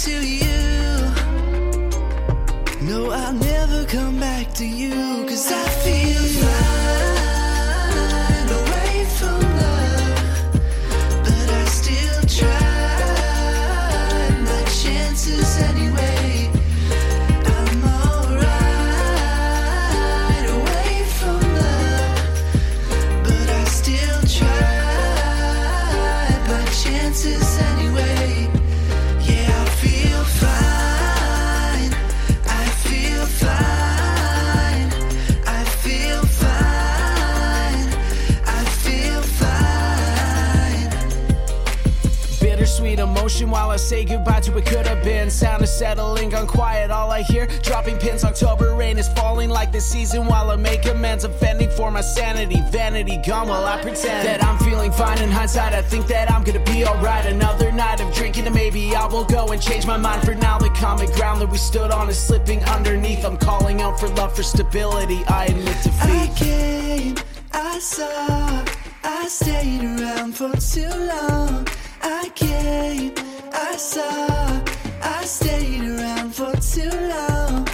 To 0.05 0.27
you. 0.27 1.11
No, 2.81 3.11
I'll 3.11 3.33
never 3.33 3.85
come 3.85 4.19
back 4.19 4.51
to 4.55 4.65
you, 4.65 4.93
cause 5.27 5.51
I 5.51 5.63
feel 5.83 6.00
say 43.91 44.05
goodbye 44.05 44.39
to 44.39 44.53
what 44.53 44.65
could 44.65 44.87
have 44.87 45.03
been. 45.03 45.29
Sound 45.29 45.61
is 45.63 45.69
settling, 45.69 46.29
gone 46.29 46.47
quiet. 46.47 46.91
All 46.91 47.11
I 47.11 47.23
hear, 47.23 47.45
dropping 47.61 47.97
pins. 47.97 48.23
October 48.23 48.73
rain 48.73 48.97
is 48.97 49.09
falling 49.09 49.49
like 49.49 49.73
the 49.73 49.81
season 49.81 50.27
while 50.27 50.49
I 50.49 50.55
make 50.55 50.85
amends. 50.85 51.25
I'm 51.25 51.33
fending 51.33 51.69
for 51.71 51.91
my 51.91 51.99
sanity, 51.99 52.61
vanity 52.71 53.17
gone 53.27 53.49
while 53.49 53.65
I 53.65 53.81
pretend 53.81 54.25
that 54.25 54.41
I'm 54.45 54.57
feeling 54.59 54.93
fine. 54.93 55.21
In 55.21 55.29
hindsight, 55.29 55.73
I 55.73 55.81
think 55.81 56.07
that 56.07 56.31
I'm 56.31 56.45
gonna 56.45 56.63
be 56.63 56.85
alright. 56.85 57.25
Another 57.25 57.69
night 57.69 57.99
of 57.99 58.15
drinking, 58.15 58.45
and 58.45 58.55
maybe 58.55 58.95
I 58.95 59.05
will 59.07 59.25
go 59.25 59.47
and 59.47 59.61
change 59.61 59.85
my 59.85 59.97
mind. 59.97 60.23
For 60.23 60.35
now, 60.35 60.57
the 60.57 60.69
common 60.69 61.11
ground 61.17 61.41
that 61.41 61.49
we 61.49 61.57
stood 61.57 61.91
on 61.91 62.07
is 62.07 62.17
slipping 62.17 62.63
underneath. 62.75 63.25
I'm 63.25 63.35
calling 63.35 63.81
out 63.81 63.99
for 63.99 64.07
love, 64.07 64.33
for 64.33 64.43
stability. 64.43 65.21
I 65.27 65.47
admit 65.47 65.75
defeat. 65.83 65.91
I 66.01 66.27
came, 66.37 67.15
I 67.51 67.77
saw, 67.79 68.63
I 69.03 69.27
stayed 69.27 69.83
around 69.83 70.31
for 70.37 70.55
too 70.55 70.95
long. 71.13 71.67
I 72.01 72.29
came, 72.35 73.13
I 73.81 74.63
I 75.01 75.25
stayed 75.25 75.81
around 75.81 76.35
for 76.35 76.53
too 76.57 76.87
long. 77.09 77.70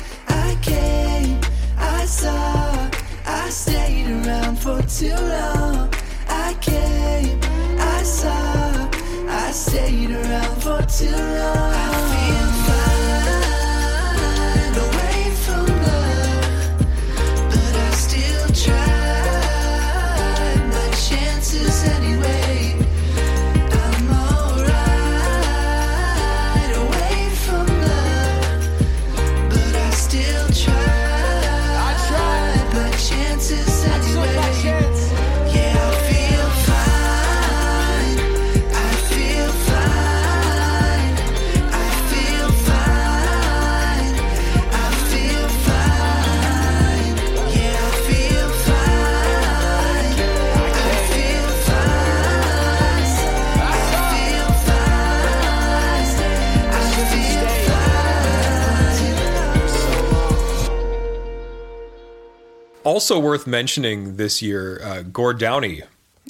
Also 62.97 63.19
worth 63.19 63.45
mentioning 63.45 64.15
this 64.15 64.41
year, 64.41 64.81
uh, 64.83 65.03
Gord 65.03 65.37
Downie. 65.37 65.83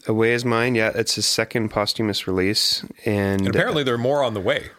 Away 0.05 0.33
is 0.33 0.43
Mine. 0.43 0.75
Yeah, 0.75 0.91
it's 0.93 1.15
his 1.15 1.25
second 1.25 1.69
posthumous 1.69 2.27
release, 2.27 2.83
and, 3.05 3.39
And 3.39 3.47
apparently, 3.47 3.83
there 3.85 3.95
are 3.95 3.97
more 3.97 4.21
on 4.21 4.33
the 4.33 4.41
way. 4.41 4.71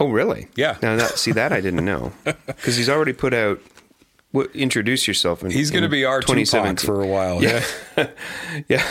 oh, 0.00 0.08
really? 0.08 0.48
Yeah. 0.56 0.78
Now 0.80 0.96
that 0.96 1.18
see 1.18 1.32
that 1.32 1.52
I 1.52 1.60
didn't 1.60 1.84
know 1.84 2.14
because 2.46 2.76
he's 2.76 2.88
already 2.88 3.12
put 3.12 3.34
out. 3.34 3.60
What, 4.30 4.56
introduce 4.56 5.06
yourself. 5.06 5.44
In, 5.44 5.50
He's 5.50 5.70
going 5.70 5.82
to 5.82 5.88
be 5.90 6.06
our 6.06 6.20
Tupac 6.22 6.36
2017. 6.46 6.86
for 6.86 7.02
a 7.02 7.06
while. 7.06 7.42
Yeah. 7.42 7.62
yeah. 8.68 8.88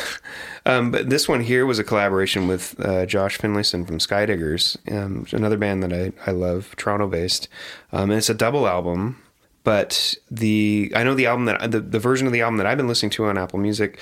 Um, 0.67 0.91
but 0.91 1.09
this 1.09 1.27
one 1.27 1.41
here 1.41 1.65
was 1.65 1.79
a 1.79 1.83
collaboration 1.83 2.47
with 2.47 2.79
uh, 2.79 3.07
Josh 3.07 3.39
Finlayson 3.39 3.83
from 3.87 3.97
Skydiggers, 3.97 4.77
um, 4.95 5.25
another 5.31 5.57
band 5.57 5.81
that 5.81 5.91
I, 5.91 6.11
I 6.29 6.33
love, 6.33 6.75
Toronto 6.77 7.07
based. 7.07 7.49
Um, 7.91 8.11
and 8.11 8.19
it's 8.19 8.29
a 8.29 8.35
double 8.35 8.67
album. 8.67 9.23
But 9.67 10.15
the 10.31 10.93
I 10.95 11.03
know 11.03 11.13
the 11.13 11.25
album 11.25 11.43
that 11.43 11.71
the, 11.71 11.81
the 11.81 11.99
version 11.99 12.25
of 12.25 12.31
the 12.31 12.39
album 12.39 12.55
that 12.55 12.65
I've 12.65 12.77
been 12.77 12.87
listening 12.87 13.09
to 13.09 13.25
on 13.25 13.37
Apple 13.37 13.59
Music 13.59 13.99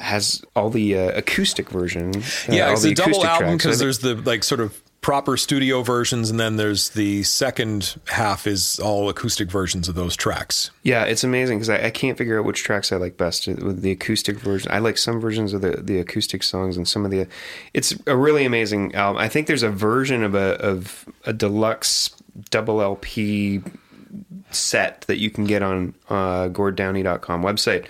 has 0.00 0.44
all 0.56 0.70
the 0.70 0.98
uh, 0.98 1.16
acoustic 1.16 1.70
version. 1.70 2.16
uh, 2.16 2.22
yeah, 2.48 2.72
it's 2.72 2.82
the 2.82 2.90
a 2.90 2.94
double 2.96 3.24
album 3.24 3.56
because 3.56 3.78
there's 3.78 4.00
the 4.00 4.16
like 4.16 4.42
sort 4.42 4.60
of 4.60 4.82
proper 5.00 5.36
studio 5.36 5.82
versions, 5.82 6.30
and 6.30 6.40
then 6.40 6.56
there's 6.56 6.88
the 6.88 7.22
second 7.22 7.94
half 8.08 8.44
is 8.44 8.80
all 8.80 9.08
acoustic 9.08 9.52
versions 9.52 9.88
of 9.88 9.94
those 9.94 10.16
tracks. 10.16 10.72
Yeah, 10.82 11.04
it's 11.04 11.22
amazing 11.22 11.58
because 11.58 11.70
I, 11.70 11.86
I 11.86 11.90
can't 11.90 12.18
figure 12.18 12.36
out 12.36 12.44
which 12.44 12.64
tracks 12.64 12.90
I 12.90 12.96
like 12.96 13.16
best 13.16 13.46
with 13.46 13.82
the 13.82 13.92
acoustic 13.92 14.40
version. 14.40 14.68
I 14.72 14.80
like 14.80 14.98
some 14.98 15.20
versions 15.20 15.52
of 15.52 15.60
the, 15.60 15.76
the 15.80 16.00
acoustic 16.00 16.42
songs 16.42 16.76
and 16.76 16.88
some 16.88 17.04
of 17.04 17.12
the. 17.12 17.28
It's 17.72 17.94
a 18.08 18.16
really 18.16 18.44
amazing 18.44 18.96
album. 18.96 19.22
I 19.22 19.28
think 19.28 19.46
there's 19.46 19.62
a 19.62 19.70
version 19.70 20.24
of 20.24 20.34
a 20.34 20.60
of 20.60 21.08
a 21.24 21.32
deluxe 21.32 22.10
double 22.50 22.82
LP 22.82 23.62
set 24.50 25.02
that 25.02 25.18
you 25.18 25.30
can 25.30 25.44
get 25.44 25.62
on 25.62 25.94
uh, 26.08 26.48
GordDownie.com 26.48 27.42
website. 27.42 27.86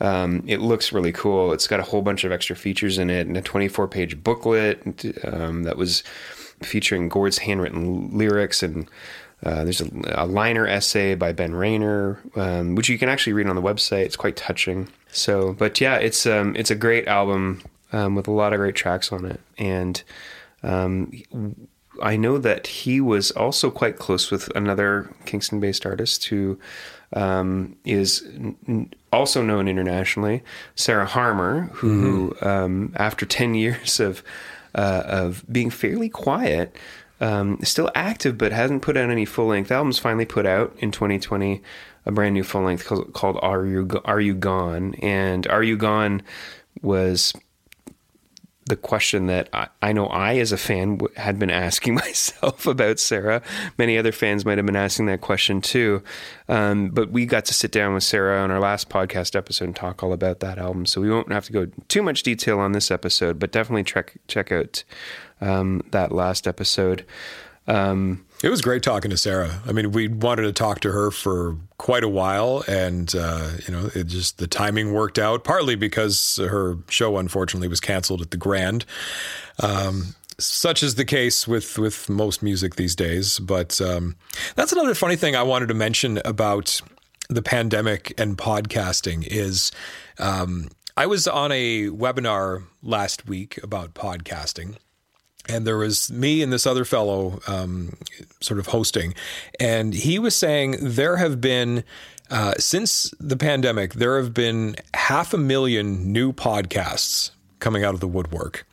Um, 0.00 0.44
it 0.46 0.60
looks 0.60 0.92
really 0.92 1.12
cool. 1.12 1.52
It's 1.52 1.66
got 1.66 1.80
a 1.80 1.84
whole 1.84 2.02
bunch 2.02 2.24
of 2.24 2.32
extra 2.32 2.56
features 2.56 2.98
in 2.98 3.10
it 3.10 3.26
and 3.26 3.36
a 3.36 3.42
24 3.42 3.88
page 3.88 4.22
booklet 4.22 4.82
um, 5.24 5.62
that 5.62 5.76
was 5.76 6.02
featuring 6.62 7.08
Gord's 7.08 7.38
handwritten 7.38 8.16
lyrics 8.16 8.62
and 8.62 8.88
uh, 9.44 9.62
there's 9.62 9.80
a, 9.80 9.90
a 10.14 10.26
liner 10.26 10.66
essay 10.66 11.14
by 11.14 11.32
Ben 11.32 11.54
Rayner, 11.54 12.18
um, 12.34 12.74
which 12.74 12.88
you 12.88 12.98
can 12.98 13.10
actually 13.10 13.34
read 13.34 13.46
on 13.46 13.56
the 13.56 13.62
website. 13.62 14.04
It's 14.04 14.16
quite 14.16 14.36
touching. 14.36 14.88
So, 15.08 15.52
but 15.52 15.80
yeah, 15.80 15.96
it's 15.96 16.24
um, 16.24 16.56
it's 16.56 16.70
a 16.70 16.74
great 16.74 17.06
album 17.06 17.62
um, 17.92 18.14
with 18.14 18.26
a 18.26 18.30
lot 18.30 18.54
of 18.54 18.58
great 18.58 18.74
tracks 18.74 19.12
on 19.12 19.26
it, 19.26 19.40
and 19.58 20.02
um, 20.62 21.12
I 22.02 22.16
know 22.16 22.38
that 22.38 22.66
he 22.66 23.00
was 23.00 23.30
also 23.32 23.70
quite 23.70 23.98
close 23.98 24.30
with 24.30 24.54
another 24.56 25.14
Kingston-based 25.26 25.86
artist 25.86 26.26
who 26.26 26.58
um, 27.12 27.76
is 27.84 28.22
n- 28.66 28.92
also 29.12 29.42
known 29.42 29.68
internationally, 29.68 30.42
Sarah 30.74 31.06
Harmer, 31.06 31.62
who 31.72 32.34
um, 32.40 32.92
after 32.96 33.24
ten 33.26 33.54
years 33.54 34.00
of 34.00 34.22
uh, 34.74 35.02
of 35.06 35.44
being 35.50 35.70
fairly 35.70 36.08
quiet 36.08 36.76
um, 37.20 37.58
still 37.62 37.90
active, 37.94 38.36
but 38.36 38.52
hasn't 38.52 38.82
put 38.82 38.96
out 38.96 39.10
any 39.10 39.24
full 39.24 39.46
length 39.46 39.70
albums. 39.70 39.98
Finally, 39.98 40.26
put 40.26 40.46
out 40.46 40.74
in 40.78 40.90
2020 40.90 41.62
a 42.06 42.12
brand 42.12 42.34
new 42.34 42.44
full 42.44 42.62
length 42.62 42.84
called, 42.84 43.12
called 43.12 43.38
"Are 43.40 43.64
You 43.64 43.88
Are 44.04 44.20
You 44.20 44.34
Gone?" 44.34 44.94
And 44.96 45.46
"Are 45.46 45.62
You 45.62 45.76
Gone" 45.76 46.22
was 46.82 47.32
the 48.66 48.76
question 48.76 49.26
that 49.26 49.48
I, 49.52 49.68
I 49.82 49.92
know 49.92 50.06
I, 50.06 50.36
as 50.38 50.52
a 50.52 50.56
fan, 50.56 50.96
w- 50.96 51.14
had 51.16 51.38
been 51.38 51.50
asking 51.50 51.94
myself 51.94 52.66
about 52.66 52.98
Sarah. 52.98 53.42
Many 53.78 53.98
other 53.98 54.12
fans 54.12 54.44
might 54.44 54.58
have 54.58 54.66
been 54.66 54.76
asking 54.76 55.06
that 55.06 55.20
question 55.20 55.60
too. 55.60 56.02
Um, 56.48 56.88
but 56.88 57.10
we 57.10 57.26
got 57.26 57.44
to 57.46 57.54
sit 57.54 57.72
down 57.72 57.94
with 57.94 58.04
Sarah 58.04 58.42
on 58.42 58.50
our 58.50 58.60
last 58.60 58.88
podcast 58.88 59.36
episode 59.36 59.64
and 59.64 59.76
talk 59.76 60.02
all 60.02 60.12
about 60.12 60.40
that 60.40 60.58
album. 60.58 60.86
So 60.86 61.00
we 61.00 61.10
won't 61.10 61.32
have 61.32 61.46
to 61.46 61.52
go 61.52 61.66
too 61.88 62.02
much 62.02 62.22
detail 62.22 62.58
on 62.58 62.72
this 62.72 62.90
episode, 62.90 63.38
but 63.38 63.52
definitely 63.52 63.84
check 63.84 64.14
check 64.28 64.50
out 64.50 64.84
um, 65.40 65.82
that 65.90 66.12
last 66.12 66.46
episode. 66.46 67.04
Um, 67.66 68.24
It 68.42 68.50
was 68.50 68.60
great 68.60 68.82
talking 68.82 69.10
to 69.10 69.16
Sarah. 69.16 69.62
I 69.66 69.72
mean, 69.72 69.92
we 69.92 70.08
wanted 70.08 70.42
to 70.42 70.52
talk 70.52 70.80
to 70.80 70.92
her 70.92 71.10
for 71.10 71.56
quite 71.78 72.04
a 72.04 72.08
while, 72.08 72.62
and 72.68 73.14
uh, 73.14 73.52
you 73.66 73.72
know, 73.72 73.90
it 73.94 74.04
just 74.04 74.38
the 74.38 74.46
timing 74.46 74.92
worked 74.92 75.18
out. 75.18 75.44
Partly 75.44 75.74
because 75.74 76.36
her 76.36 76.76
show, 76.90 77.16
unfortunately, 77.16 77.68
was 77.68 77.80
canceled 77.80 78.20
at 78.20 78.30
the 78.30 78.36
Grand. 78.36 78.84
Um, 79.62 80.14
such 80.38 80.82
is 80.82 80.96
the 80.96 81.04
case 81.06 81.48
with 81.48 81.78
with 81.78 82.08
most 82.10 82.42
music 82.42 82.76
these 82.76 82.94
days. 82.94 83.38
But 83.38 83.80
um, 83.80 84.16
that's 84.56 84.72
another 84.72 84.94
funny 84.94 85.16
thing 85.16 85.34
I 85.34 85.42
wanted 85.42 85.68
to 85.68 85.74
mention 85.74 86.20
about 86.24 86.82
the 87.30 87.42
pandemic 87.42 88.12
and 88.18 88.36
podcasting 88.36 89.26
is. 89.26 89.72
Um, 90.18 90.68
I 90.96 91.06
was 91.06 91.26
on 91.26 91.50
a 91.50 91.88
webinar 91.88 92.66
last 92.80 93.26
week 93.26 93.58
about 93.64 93.94
podcasting 93.94 94.76
and 95.48 95.66
there 95.66 95.76
was 95.76 96.10
me 96.10 96.42
and 96.42 96.52
this 96.52 96.66
other 96.66 96.84
fellow 96.84 97.40
um, 97.46 97.96
sort 98.40 98.58
of 98.58 98.66
hosting, 98.66 99.14
and 99.60 99.94
he 99.94 100.18
was 100.18 100.34
saying 100.34 100.76
there 100.80 101.16
have 101.16 101.40
been 101.40 101.84
uh, 102.30 102.54
since 102.58 103.12
the 103.20 103.36
pandemic 103.36 103.94
there 103.94 104.16
have 104.20 104.32
been 104.32 104.76
half 104.94 105.34
a 105.34 105.38
million 105.38 106.12
new 106.12 106.32
podcasts 106.32 107.30
coming 107.58 107.84
out 107.84 107.94
of 107.94 108.00
the 108.00 108.08
woodwork, 108.08 108.66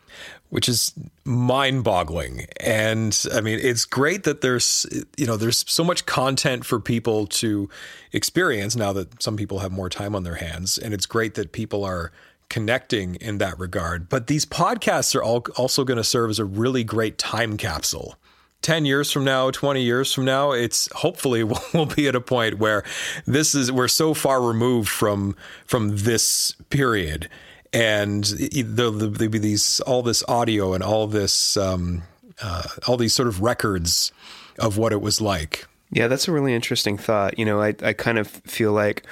which 0.50 0.68
is 0.68 0.94
mind-boggling. 1.26 2.46
And 2.60 3.18
I 3.34 3.42
mean, 3.42 3.60
it's 3.62 3.86
great 3.86 4.24
that 4.24 4.42
there's 4.42 4.86
you 5.18 5.26
know 5.26 5.38
there's 5.38 5.70
so 5.70 5.84
much 5.84 6.06
content 6.06 6.66
for 6.66 6.80
people 6.80 7.28
to 7.28 7.70
experience 8.14 8.76
now 8.76 8.94
that 8.94 9.22
some 9.22 9.38
people 9.38 9.60
have 9.60 9.72
more 9.72 9.90
time 9.90 10.16
on 10.16 10.24
their 10.24 10.36
hands, 10.36 10.78
and 10.78 10.94
it's 10.94 11.06
great 11.06 11.36
that 11.36 11.52
people 11.52 11.84
are 11.84 12.12
connecting 12.52 13.16
in 13.16 13.38
that 13.40 13.58
regard. 13.58 14.10
But 14.10 14.28
these 14.28 14.46
podcasts 14.46 15.16
are 15.16 15.24
all 15.24 15.46
also 15.56 15.86
going 15.86 15.98
to 15.98 16.04
serve 16.04 16.30
as 16.30 16.38
a 16.38 16.46
really 16.46 16.84
great 16.84 17.18
time 17.18 17.56
capsule. 17.58 18.16
10 18.62 18.86
years 18.86 19.10
from 19.10 19.24
now, 19.24 19.50
20 19.50 19.82
years 19.82 20.14
from 20.14 20.26
now, 20.26 20.52
it's 20.52 20.92
hopefully 20.94 21.44
we'll 21.74 21.86
be 21.88 22.08
at 22.10 22.16
a 22.16 22.22
point 22.22 22.60
where 22.60 22.84
this 23.26 23.56
is 23.56 23.72
we're 23.72 23.88
so 23.88 24.14
far 24.14 24.42
removed 24.42 24.90
from 24.90 25.36
from 25.66 25.96
this 25.98 26.54
period 26.70 27.30
and 27.74 28.26
there'll, 28.26 28.92
there'll 28.92 29.32
be 29.32 29.40
these 29.40 29.80
all 29.82 30.04
this 30.04 30.22
audio 30.28 30.74
and 30.74 30.84
all 30.84 31.08
this 31.08 31.56
um, 31.56 32.04
uh, 32.42 32.64
all 32.86 32.98
these 32.98 33.14
sort 33.14 33.30
of 33.30 33.42
records 33.42 34.12
of 34.60 34.78
what 34.78 34.92
it 34.92 35.02
was 35.02 35.22
like. 35.22 35.66
Yeah, 35.90 36.08
that's 36.08 36.28
a 36.28 36.32
really 36.34 36.54
interesting 36.54 36.98
thought. 36.98 37.40
You 37.40 37.46
know, 37.46 37.62
I, 37.62 37.76
I 37.82 37.94
kind 37.94 38.20
of 38.20 38.28
feel 38.28 38.74
like 38.74 39.06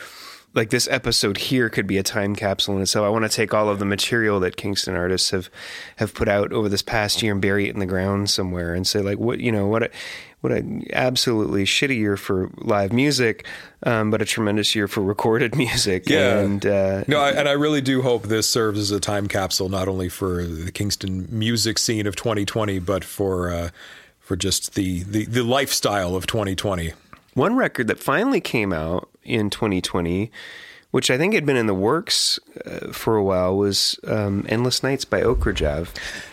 like 0.53 0.69
this 0.69 0.87
episode 0.89 1.37
here 1.37 1.69
could 1.69 1.85
be 1.85 1.97
a 1.97 2.03
time 2.03 2.35
capsule 2.35 2.75
in 2.75 2.81
itself. 2.81 3.05
I 3.05 3.09
want 3.09 3.23
to 3.23 3.29
take 3.29 3.53
all 3.53 3.69
of 3.69 3.79
the 3.79 3.85
material 3.85 4.39
that 4.39 4.57
Kingston 4.57 4.95
artists 4.95 5.29
have 5.29 5.49
have 5.97 6.13
put 6.13 6.27
out 6.27 6.51
over 6.51 6.67
this 6.67 6.81
past 6.81 7.21
year 7.21 7.33
and 7.33 7.41
bury 7.41 7.67
it 7.67 7.73
in 7.73 7.79
the 7.79 7.85
ground 7.85 8.29
somewhere 8.29 8.73
and 8.73 8.85
say 8.85 9.01
like 9.01 9.19
what 9.19 9.39
you 9.39 9.51
know 9.51 9.67
what 9.67 9.83
a, 9.83 9.89
what 10.41 10.53
a 10.53 10.63
absolutely 10.93 11.65
shitty 11.65 11.97
year 11.97 12.17
for 12.17 12.49
live 12.57 12.91
music, 12.93 13.45
um, 13.83 14.09
but 14.09 14.21
a 14.21 14.25
tremendous 14.25 14.73
year 14.73 14.87
for 14.87 15.01
recorded 15.01 15.55
music. 15.57 16.09
Yeah. 16.09 16.39
and 16.39 16.65
uh, 16.65 17.03
No, 17.07 17.19
I, 17.19 17.31
and 17.31 17.47
I 17.47 17.53
really 17.53 17.81
do 17.81 18.01
hope 18.01 18.23
this 18.23 18.49
serves 18.49 18.79
as 18.79 18.91
a 18.91 18.99
time 18.99 19.27
capsule, 19.27 19.69
not 19.69 19.87
only 19.87 20.09
for 20.09 20.45
the 20.45 20.71
Kingston 20.71 21.27
music 21.29 21.77
scene 21.77 22.07
of 22.07 22.15
2020, 22.15 22.79
but 22.79 23.03
for 23.03 23.51
uh, 23.51 23.69
for 24.19 24.35
just 24.35 24.75
the, 24.75 25.03
the 25.03 25.25
the 25.25 25.43
lifestyle 25.43 26.15
of 26.15 26.25
2020. 26.25 26.93
One 27.35 27.55
record 27.55 27.87
that 27.87 27.99
finally 27.99 28.41
came 28.41 28.73
out 28.73 29.07
in 29.29 29.49
2020, 29.49 30.31
which 30.91 31.11
I 31.11 31.17
think 31.17 31.33
had 31.33 31.45
been 31.45 31.55
in 31.55 31.67
the 31.67 31.73
works 31.73 32.39
uh, 32.65 32.91
for 32.91 33.15
a 33.15 33.23
while, 33.23 33.55
was 33.55 33.99
um, 34.07 34.45
"Endless 34.49 34.81
Nights" 34.81 35.05
by 35.05 35.21
Okrajav. 35.21 35.89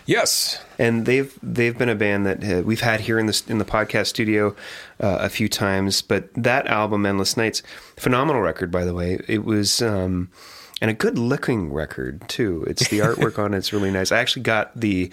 Yes, 0.06 0.62
and 0.78 1.04
they've 1.06 1.38
they've 1.42 1.76
been 1.76 1.88
a 1.88 1.94
band 1.94 2.26
that 2.26 2.44
uh, 2.44 2.62
we've 2.62 2.80
had 2.80 3.00
here 3.00 3.18
in 3.18 3.26
the 3.26 3.42
in 3.48 3.58
the 3.58 3.64
podcast 3.64 4.06
studio 4.06 4.56
uh, 5.00 5.18
a 5.20 5.28
few 5.28 5.48
times. 5.48 6.02
But 6.02 6.32
that 6.34 6.66
album, 6.66 7.04
"Endless 7.04 7.36
Nights," 7.36 7.62
phenomenal 7.96 8.42
record, 8.42 8.70
by 8.70 8.84
the 8.84 8.94
way. 8.94 9.20
It 9.28 9.44
was. 9.44 9.82
Um, 9.82 10.30
and 10.80 10.90
a 10.90 10.94
good 10.94 11.18
looking 11.18 11.72
record 11.72 12.28
too. 12.28 12.64
It's 12.66 12.88
the 12.88 12.98
artwork 13.00 13.38
on 13.38 13.54
it's 13.54 13.72
really 13.72 13.90
nice. 13.90 14.12
I 14.12 14.18
actually 14.18 14.42
got 14.42 14.78
the. 14.78 15.10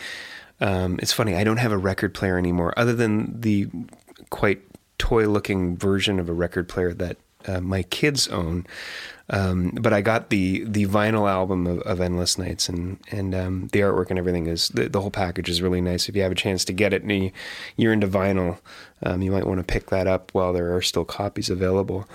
Um, 0.60 1.00
it's 1.02 1.12
funny. 1.12 1.36
I 1.36 1.44
don't 1.44 1.58
have 1.58 1.72
a 1.72 1.78
record 1.78 2.14
player 2.14 2.38
anymore, 2.38 2.74
other 2.78 2.94
than 2.94 3.40
the 3.42 3.70
quite 4.30 4.62
toy 4.98 5.28
looking 5.28 5.76
version 5.76 6.20
of 6.20 6.30
a 6.30 6.34
record 6.34 6.70
player 6.70 6.94
that 6.94 7.18
uh, 7.48 7.62
my 7.62 7.84
kids 7.84 8.28
own. 8.28 8.66
Um, 9.30 9.72
but 9.82 9.94
I 9.94 10.02
got 10.02 10.30
the 10.30 10.66
the 10.66 10.86
vinyl 10.86 11.30
album 11.30 11.66
of, 11.66 11.80
of 11.80 12.02
Endless 12.02 12.38
Nights, 12.38 12.68
and 12.68 13.00
and 13.10 13.34
um, 13.34 13.70
the 13.72 13.80
artwork 13.80 14.10
and 14.10 14.20
everything 14.20 14.48
is 14.48 14.68
the, 14.70 14.90
the, 14.90 15.00
whole 15.00 15.12
package 15.12 15.50
is 15.50 15.62
really 15.62 15.80
nice. 15.80 16.10
If 16.10 16.16
you 16.16 16.24
have 16.24 16.32
a 16.32 16.36
chance 16.36 16.66
to 16.66 16.74
get 16.74 16.94
it 16.94 17.04
and 17.04 17.32
you, 17.78 17.90
are 17.90 17.94
into 17.94 18.08
vinyl, 18.08 18.60
um, 19.02 19.22
you 19.22 19.32
might 19.32 19.48
want 19.48 19.60
to 19.60 19.64
pick 19.64 19.90
that 19.92 20.08
up 20.08 20.32
while 20.34 20.52
there 20.52 20.76
are 20.76 20.82
still 20.82 21.06
copies 21.06 21.50
available. 21.50 22.06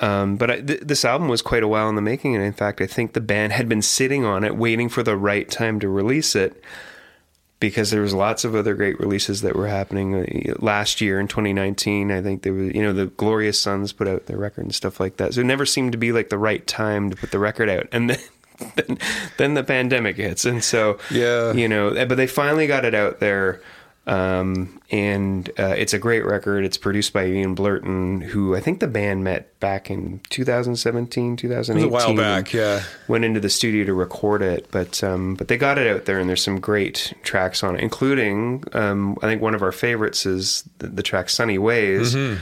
Um, 0.00 0.36
but 0.36 0.50
I, 0.50 0.60
th- 0.60 0.80
this 0.80 1.04
album 1.04 1.28
was 1.28 1.40
quite 1.40 1.62
a 1.62 1.68
while 1.68 1.88
in 1.88 1.94
the 1.94 2.02
making, 2.02 2.34
and 2.34 2.44
in 2.44 2.52
fact, 2.52 2.80
I 2.80 2.86
think 2.86 3.14
the 3.14 3.20
band 3.20 3.52
had 3.52 3.68
been 3.68 3.82
sitting 3.82 4.24
on 4.24 4.44
it, 4.44 4.56
waiting 4.56 4.90
for 4.90 5.02
the 5.02 5.16
right 5.16 5.48
time 5.48 5.80
to 5.80 5.88
release 5.88 6.36
it 6.36 6.62
because 7.60 7.90
there 7.90 8.02
was 8.02 8.12
lots 8.12 8.44
of 8.44 8.54
other 8.54 8.74
great 8.74 8.98
releases 9.00 9.42
that 9.42 9.56
were 9.56 9.68
happening 9.68 10.14
uh, 10.14 10.54
last 10.58 11.00
year 11.00 11.20
in 11.20 11.28
2019. 11.28 12.10
I 12.10 12.20
think 12.20 12.42
there 12.42 12.52
was, 12.52 12.74
you 12.74 12.82
know, 12.82 12.92
the 12.92 13.06
Glorious 13.06 13.58
Sons 13.58 13.92
put 13.92 14.08
out 14.08 14.26
their 14.26 14.36
record 14.36 14.64
and 14.64 14.74
stuff 14.74 15.00
like 15.00 15.16
that. 15.16 15.34
So 15.34 15.40
it 15.40 15.44
never 15.46 15.66
seemed 15.66 15.92
to 15.92 15.98
be 15.98 16.12
like 16.12 16.28
the 16.28 16.38
right 16.38 16.66
time 16.66 17.10
to 17.10 17.16
put 17.16 17.30
the 17.30 17.38
record 17.38 17.68
out. 17.70 17.86
And 17.92 18.10
then, 18.10 18.18
then, 18.76 18.98
then 19.38 19.54
the 19.54 19.64
pandemic 19.64 20.16
hits. 20.16 20.44
And 20.44 20.62
so, 20.62 20.98
yeah, 21.10 21.52
you 21.52 21.68
know, 21.68 21.90
but 22.06 22.16
they 22.16 22.26
finally 22.26 22.66
got 22.66 22.84
it 22.84 22.94
out 22.94 23.20
there. 23.20 23.60
Um, 24.06 24.82
and 24.90 25.48
uh, 25.58 25.74
it's 25.78 25.94
a 25.94 25.98
great 25.98 26.26
record. 26.26 26.64
It's 26.64 26.76
produced 26.76 27.14
by 27.14 27.26
Ian 27.26 27.56
Blurton, 27.56 28.22
who 28.22 28.54
I 28.54 28.60
think 28.60 28.80
the 28.80 28.86
band 28.86 29.24
met 29.24 29.58
back 29.60 29.90
in 29.90 30.20
2017, 30.28 31.36
2018. 31.36 31.88
a 31.88 31.90
while 31.90 32.14
back, 32.14 32.52
yeah. 32.52 32.82
Went 33.08 33.24
into 33.24 33.40
the 33.40 33.48
studio 33.48 33.84
to 33.84 33.94
record 33.94 34.42
it, 34.42 34.68
but 34.70 35.02
um, 35.02 35.34
but 35.36 35.48
they 35.48 35.56
got 35.56 35.78
it 35.78 35.86
out 35.86 36.04
there, 36.04 36.18
and 36.18 36.28
there's 36.28 36.42
some 36.44 36.60
great 36.60 37.14
tracks 37.22 37.62
on 37.62 37.76
it, 37.76 37.80
including 37.80 38.64
um, 38.72 39.16
I 39.22 39.26
think 39.26 39.40
one 39.40 39.54
of 39.54 39.62
our 39.62 39.72
favorites 39.72 40.26
is 40.26 40.68
the, 40.78 40.88
the 40.88 41.02
track 41.02 41.30
"Sunny 41.30 41.58
Ways," 41.58 42.14
mm-hmm. 42.14 42.40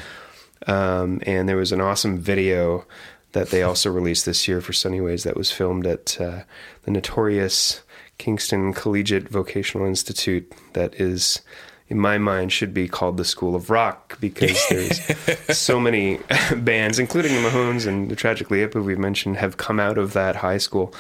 Um, 0.67 1.21
and 1.27 1.49
there 1.49 1.57
was 1.57 1.73
an 1.73 1.81
awesome 1.81 2.19
video 2.19 2.85
that 3.33 3.51
they 3.51 3.63
also 3.63 3.91
released 3.91 4.27
this 4.27 4.47
year 4.47 4.61
for 4.61 4.73
"Sunny 4.73 5.01
Ways" 5.01 5.25
that 5.25 5.37
was 5.37 5.51
filmed 5.51 5.87
at 5.87 6.21
uh, 6.21 6.43
the 6.85 6.91
notorious 6.91 7.83
Kingston 8.23 8.73
Collegiate 8.73 9.29
Vocational 9.29 9.85
Institute 9.85 10.53
that 10.75 10.95
is 10.95 11.41
in 11.89 11.99
my 11.99 12.19
mind 12.19 12.53
should 12.53 12.73
be 12.73 12.87
called 12.87 13.17
the 13.17 13.25
School 13.25 13.57
of 13.57 13.69
Rock 13.69 14.17
because 14.21 14.65
there's 14.71 15.59
so 15.59 15.81
many 15.81 16.21
bands 16.59 17.01
including 17.01 17.35
the 17.35 17.49
Mahones 17.49 17.85
and 17.85 18.09
the 18.09 18.15
Tragically 18.15 18.61
Hip 18.61 18.75
who 18.75 18.83
we've 18.85 18.97
mentioned 18.97 19.39
have 19.39 19.57
come 19.57 19.81
out 19.81 19.99
of 19.99 20.13
that 20.13 20.37
high 20.37 20.59
school 20.59 20.95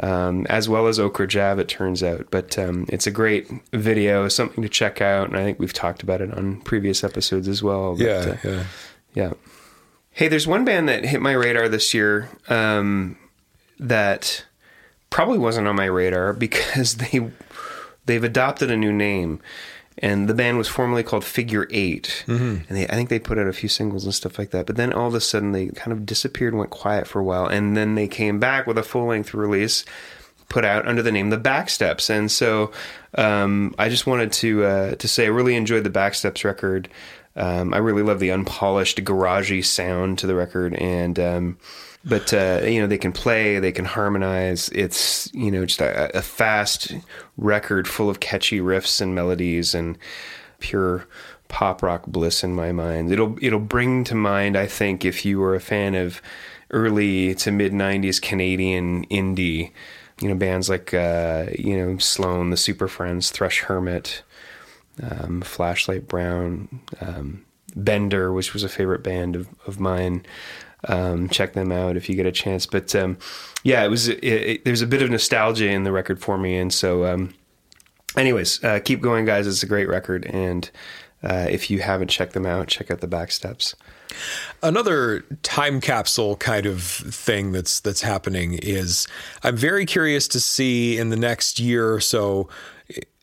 um, 0.00 0.46
as 0.46 0.68
well 0.68 0.88
as 0.88 0.98
Okrajav 0.98 1.60
it 1.60 1.68
turns 1.68 2.02
out. 2.02 2.26
But 2.32 2.58
um, 2.58 2.86
it's 2.88 3.06
a 3.06 3.12
great 3.12 3.48
video 3.72 4.26
something 4.26 4.60
to 4.60 4.68
check 4.68 5.00
out 5.00 5.28
and 5.28 5.36
I 5.36 5.44
think 5.44 5.60
we've 5.60 5.72
talked 5.72 6.02
about 6.02 6.20
it 6.20 6.34
on 6.34 6.60
previous 6.62 7.04
episodes 7.04 7.46
as 7.46 7.62
well 7.62 7.94
but, 7.94 8.04
yeah, 8.04 8.16
uh, 8.16 8.36
yeah. 8.42 8.64
yeah. 9.14 9.32
Hey 10.10 10.26
there's 10.26 10.48
one 10.48 10.64
band 10.64 10.88
that 10.88 11.04
hit 11.04 11.22
my 11.22 11.34
radar 11.34 11.68
this 11.68 11.94
year 11.94 12.28
um, 12.48 13.16
that 13.78 14.44
probably 15.10 15.38
wasn't 15.38 15.68
on 15.68 15.76
my 15.76 15.86
radar 15.86 16.32
because 16.46 16.96
they 16.96 17.30
they've 18.06 18.24
adopted 18.24 18.70
a 18.70 18.76
new 18.76 18.92
name 18.92 19.40
and 20.00 20.28
the 20.28 20.34
band 20.34 20.58
was 20.58 20.68
formerly 20.68 21.02
called 21.02 21.24
Figure 21.24 21.66
8 21.70 22.24
mm-hmm. 22.26 22.42
and 22.68 22.78
they, 22.78 22.86
I 22.86 22.94
think 22.94 23.08
they 23.08 23.18
put 23.18 23.36
out 23.36 23.48
a 23.48 23.52
few 23.52 23.68
singles 23.68 24.04
and 24.04 24.14
stuff 24.14 24.38
like 24.38 24.50
that. 24.50 24.66
But 24.66 24.76
then 24.76 24.92
all 24.92 25.08
of 25.08 25.14
a 25.14 25.20
sudden 25.20 25.50
they 25.50 25.66
kind 25.68 25.92
of 25.92 26.06
disappeared, 26.06 26.54
went 26.54 26.70
quiet 26.70 27.08
for 27.08 27.18
a 27.18 27.24
while, 27.24 27.46
and 27.46 27.76
then 27.76 27.96
they 27.96 28.06
came 28.06 28.38
back 28.38 28.66
with 28.66 28.78
a 28.78 28.84
full 28.84 29.06
length 29.06 29.34
release 29.34 29.84
put 30.48 30.64
out 30.64 30.86
under 30.88 31.02
the 31.02 31.12
name 31.12 31.30
The 31.30 31.38
Backsteps. 31.38 32.10
And 32.10 32.30
so 32.30 32.72
um, 33.14 33.74
I 33.78 33.88
just 33.88 34.06
wanted 34.06 34.32
to 34.32 34.64
uh, 34.64 34.94
to 34.96 35.08
say 35.08 35.24
I 35.24 35.28
really 35.28 35.56
enjoyed 35.56 35.84
the 35.84 35.90
Backsteps 35.90 36.44
record. 36.44 36.88
Um, 37.36 37.72
I 37.72 37.78
really 37.78 38.02
love 38.02 38.18
the 38.18 38.32
unpolished, 38.32 39.02
garagey 39.04 39.64
sound 39.64 40.18
to 40.18 40.26
the 40.26 40.34
record, 40.34 40.74
and 40.74 41.18
um, 41.20 41.58
but 42.04 42.32
uh, 42.32 42.60
you 42.64 42.80
know 42.80 42.86
they 42.86 42.98
can 42.98 43.12
play, 43.12 43.58
they 43.58 43.72
can 43.72 43.84
harmonize. 43.84 44.68
It's 44.70 45.32
you 45.34 45.50
know 45.50 45.66
just 45.66 45.80
a, 45.80 46.16
a, 46.16 46.22
fast 46.22 46.92
record 47.36 47.88
full 47.88 48.08
of 48.08 48.20
catchy 48.20 48.60
riffs 48.60 49.00
and 49.00 49.14
melodies 49.14 49.74
and 49.74 49.98
pure 50.60 51.06
pop 51.48 51.82
rock 51.82 52.06
bliss 52.06 52.44
in 52.44 52.54
my 52.54 52.72
mind. 52.72 53.10
It'll 53.10 53.36
it'll 53.42 53.58
bring 53.58 54.04
to 54.04 54.14
mind, 54.14 54.56
I 54.56 54.66
think, 54.66 55.04
if 55.04 55.24
you 55.24 55.38
were 55.38 55.54
a 55.54 55.60
fan 55.60 55.94
of 55.94 56.22
early 56.70 57.34
to 57.36 57.50
mid 57.50 57.72
'90s 57.72 58.20
Canadian 58.20 59.04
indie. 59.06 59.72
you 60.20 60.28
know, 60.28 60.34
bands 60.34 60.68
like, 60.68 60.92
uh, 60.92 61.46
you 61.56 61.76
know, 61.76 61.96
Sloan, 61.98 62.50
the 62.50 62.56
Superfriendz, 62.56 63.30
Thrush 63.30 63.60
Hermit, 63.60 64.24
um, 65.00 65.42
Flashlight 65.42 66.08
Brown, 66.08 66.80
um, 67.00 67.44
Bender, 67.76 68.32
which 68.32 68.52
was 68.52 68.64
a 68.64 68.68
favorite 68.68 69.04
band 69.04 69.36
of, 69.36 69.48
of 69.66 69.78
mine. 69.78 70.24
Um, 70.86 71.28
check 71.28 71.54
them 71.54 71.72
out 71.72 71.96
if 71.96 72.08
you 72.08 72.14
get 72.14 72.26
a 72.26 72.32
chance. 72.32 72.66
But 72.66 72.94
um, 72.94 73.18
yeah, 73.62 73.84
it 73.84 73.88
was. 73.88 74.06
There's 74.06 74.82
a 74.82 74.86
bit 74.86 75.02
of 75.02 75.10
nostalgia 75.10 75.68
in 75.68 75.84
the 75.84 75.92
record 75.92 76.20
for 76.20 76.38
me, 76.38 76.56
and 76.56 76.72
so, 76.72 77.04
um, 77.04 77.34
anyways, 78.16 78.62
uh, 78.62 78.80
keep 78.84 79.00
going, 79.00 79.24
guys. 79.24 79.46
It's 79.46 79.62
a 79.62 79.66
great 79.66 79.88
record, 79.88 80.26
and 80.26 80.70
uh, 81.22 81.46
if 81.50 81.70
you 81.70 81.80
haven't 81.80 82.08
checked 82.08 82.32
them 82.32 82.46
out, 82.46 82.68
check 82.68 82.90
out 82.90 83.00
the 83.00 83.08
back 83.08 83.32
steps. 83.32 83.74
Another 84.62 85.20
time 85.42 85.80
capsule 85.80 86.36
kind 86.36 86.66
of 86.66 86.82
thing 86.82 87.52
that's 87.52 87.80
that's 87.80 88.02
happening 88.02 88.58
is 88.62 89.06
I'm 89.42 89.56
very 89.56 89.84
curious 89.84 90.28
to 90.28 90.40
see 90.40 90.96
in 90.96 91.10
the 91.10 91.16
next 91.16 91.60
year 91.60 91.92
or 91.92 92.00
so 92.00 92.48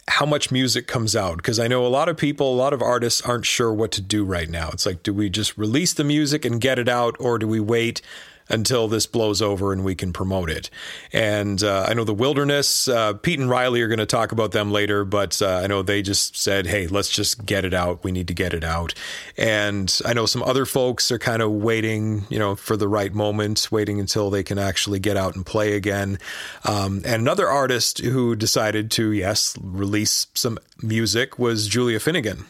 how 0.08 0.26
much 0.26 0.52
music 0.52 0.88
comes 0.88 1.16
out 1.16 1.38
because 1.38 1.60
I 1.60 1.68
know 1.68 1.86
a 1.86 1.90
lot 1.90 2.10
of 2.10 2.18
people, 2.18 2.54
a 2.54 2.56
lot 2.56 2.74
of 2.74 2.82
artists 2.82 3.22
aren't 3.22 3.46
sure 3.46 3.74
what 3.74 3.92
to 3.94 4.02
do 4.02 4.24
right 4.24 4.50
now. 4.50 4.70
It's 4.72 4.86
like, 4.86 5.02
do 5.04 5.14
we 5.14 5.30
just 5.30 5.58
release 5.58 5.94
the 5.94 6.04
music 6.04 6.46
and 6.46 6.62
get 6.62 6.78
it 6.78 6.88
out, 6.88 7.16
or 7.20 7.40
do 7.40 7.48
we 7.48 7.60
wait 7.60 8.02
until 8.50 8.88
this 8.88 9.06
blows 9.06 9.42
over 9.42 9.74
and 9.74 9.84
we 9.84 9.96
can 9.96 10.14
promote 10.14 10.50
it. 10.50 10.70
And 11.12 11.64
uh, 11.64 11.86
I 11.88 11.94
know 11.94 12.04
the 12.04 12.14
Wilderness, 12.14 12.88
uh, 12.88 13.14
Pete 13.14 13.40
and 13.40 13.50
Riley 13.50 13.82
are 13.82 13.88
going 13.88 14.00
to 14.00 14.06
talk 14.06 14.32
about 14.32 14.52
them 14.52 14.72
later, 14.72 15.04
but 15.04 15.42
uh, 15.42 15.62
I 15.64 15.68
know 15.68 15.82
they 15.82 16.02
just 16.02 16.38
said, 16.38 16.68
hey, 16.68 16.88
let's 16.88 17.10
just 17.10 17.46
get 17.46 17.66
it 17.66 17.74
out. 17.74 18.04
We 18.04 18.12
need 18.12 18.28
to 18.28 18.34
get 18.34 18.54
it 18.54 18.64
out. 18.64 18.94
And 19.38 19.94
I 20.06 20.14
know 20.14 20.26
some 20.26 20.44
other 20.44 20.66
folks 20.66 21.12
are 21.12 21.20
kind 21.20 21.42
of 21.42 21.52
waiting, 21.52 22.26
you 22.30 22.40
know, 22.40 22.56
for 22.56 22.78
the 22.78 22.88
right 22.88 23.14
moment, 23.14 23.72
waiting 23.72 24.00
until 24.00 24.30
they 24.30 24.44
can 24.44 24.60
actually 24.60 25.00
get 25.00 25.18
out 25.18 25.36
and 25.36 25.46
play 25.46 25.74
again. 25.74 26.20
Um, 26.64 27.02
and 27.06 27.22
another 27.22 27.48
artist 27.50 28.00
who 28.00 28.36
decided 28.36 28.92
to, 28.92 29.12
yes, 29.12 29.58
release 29.62 30.28
some 30.34 30.60
music 30.82 31.40
was 31.40 31.68
Julia 31.68 32.00
Finnegan. 32.00 32.46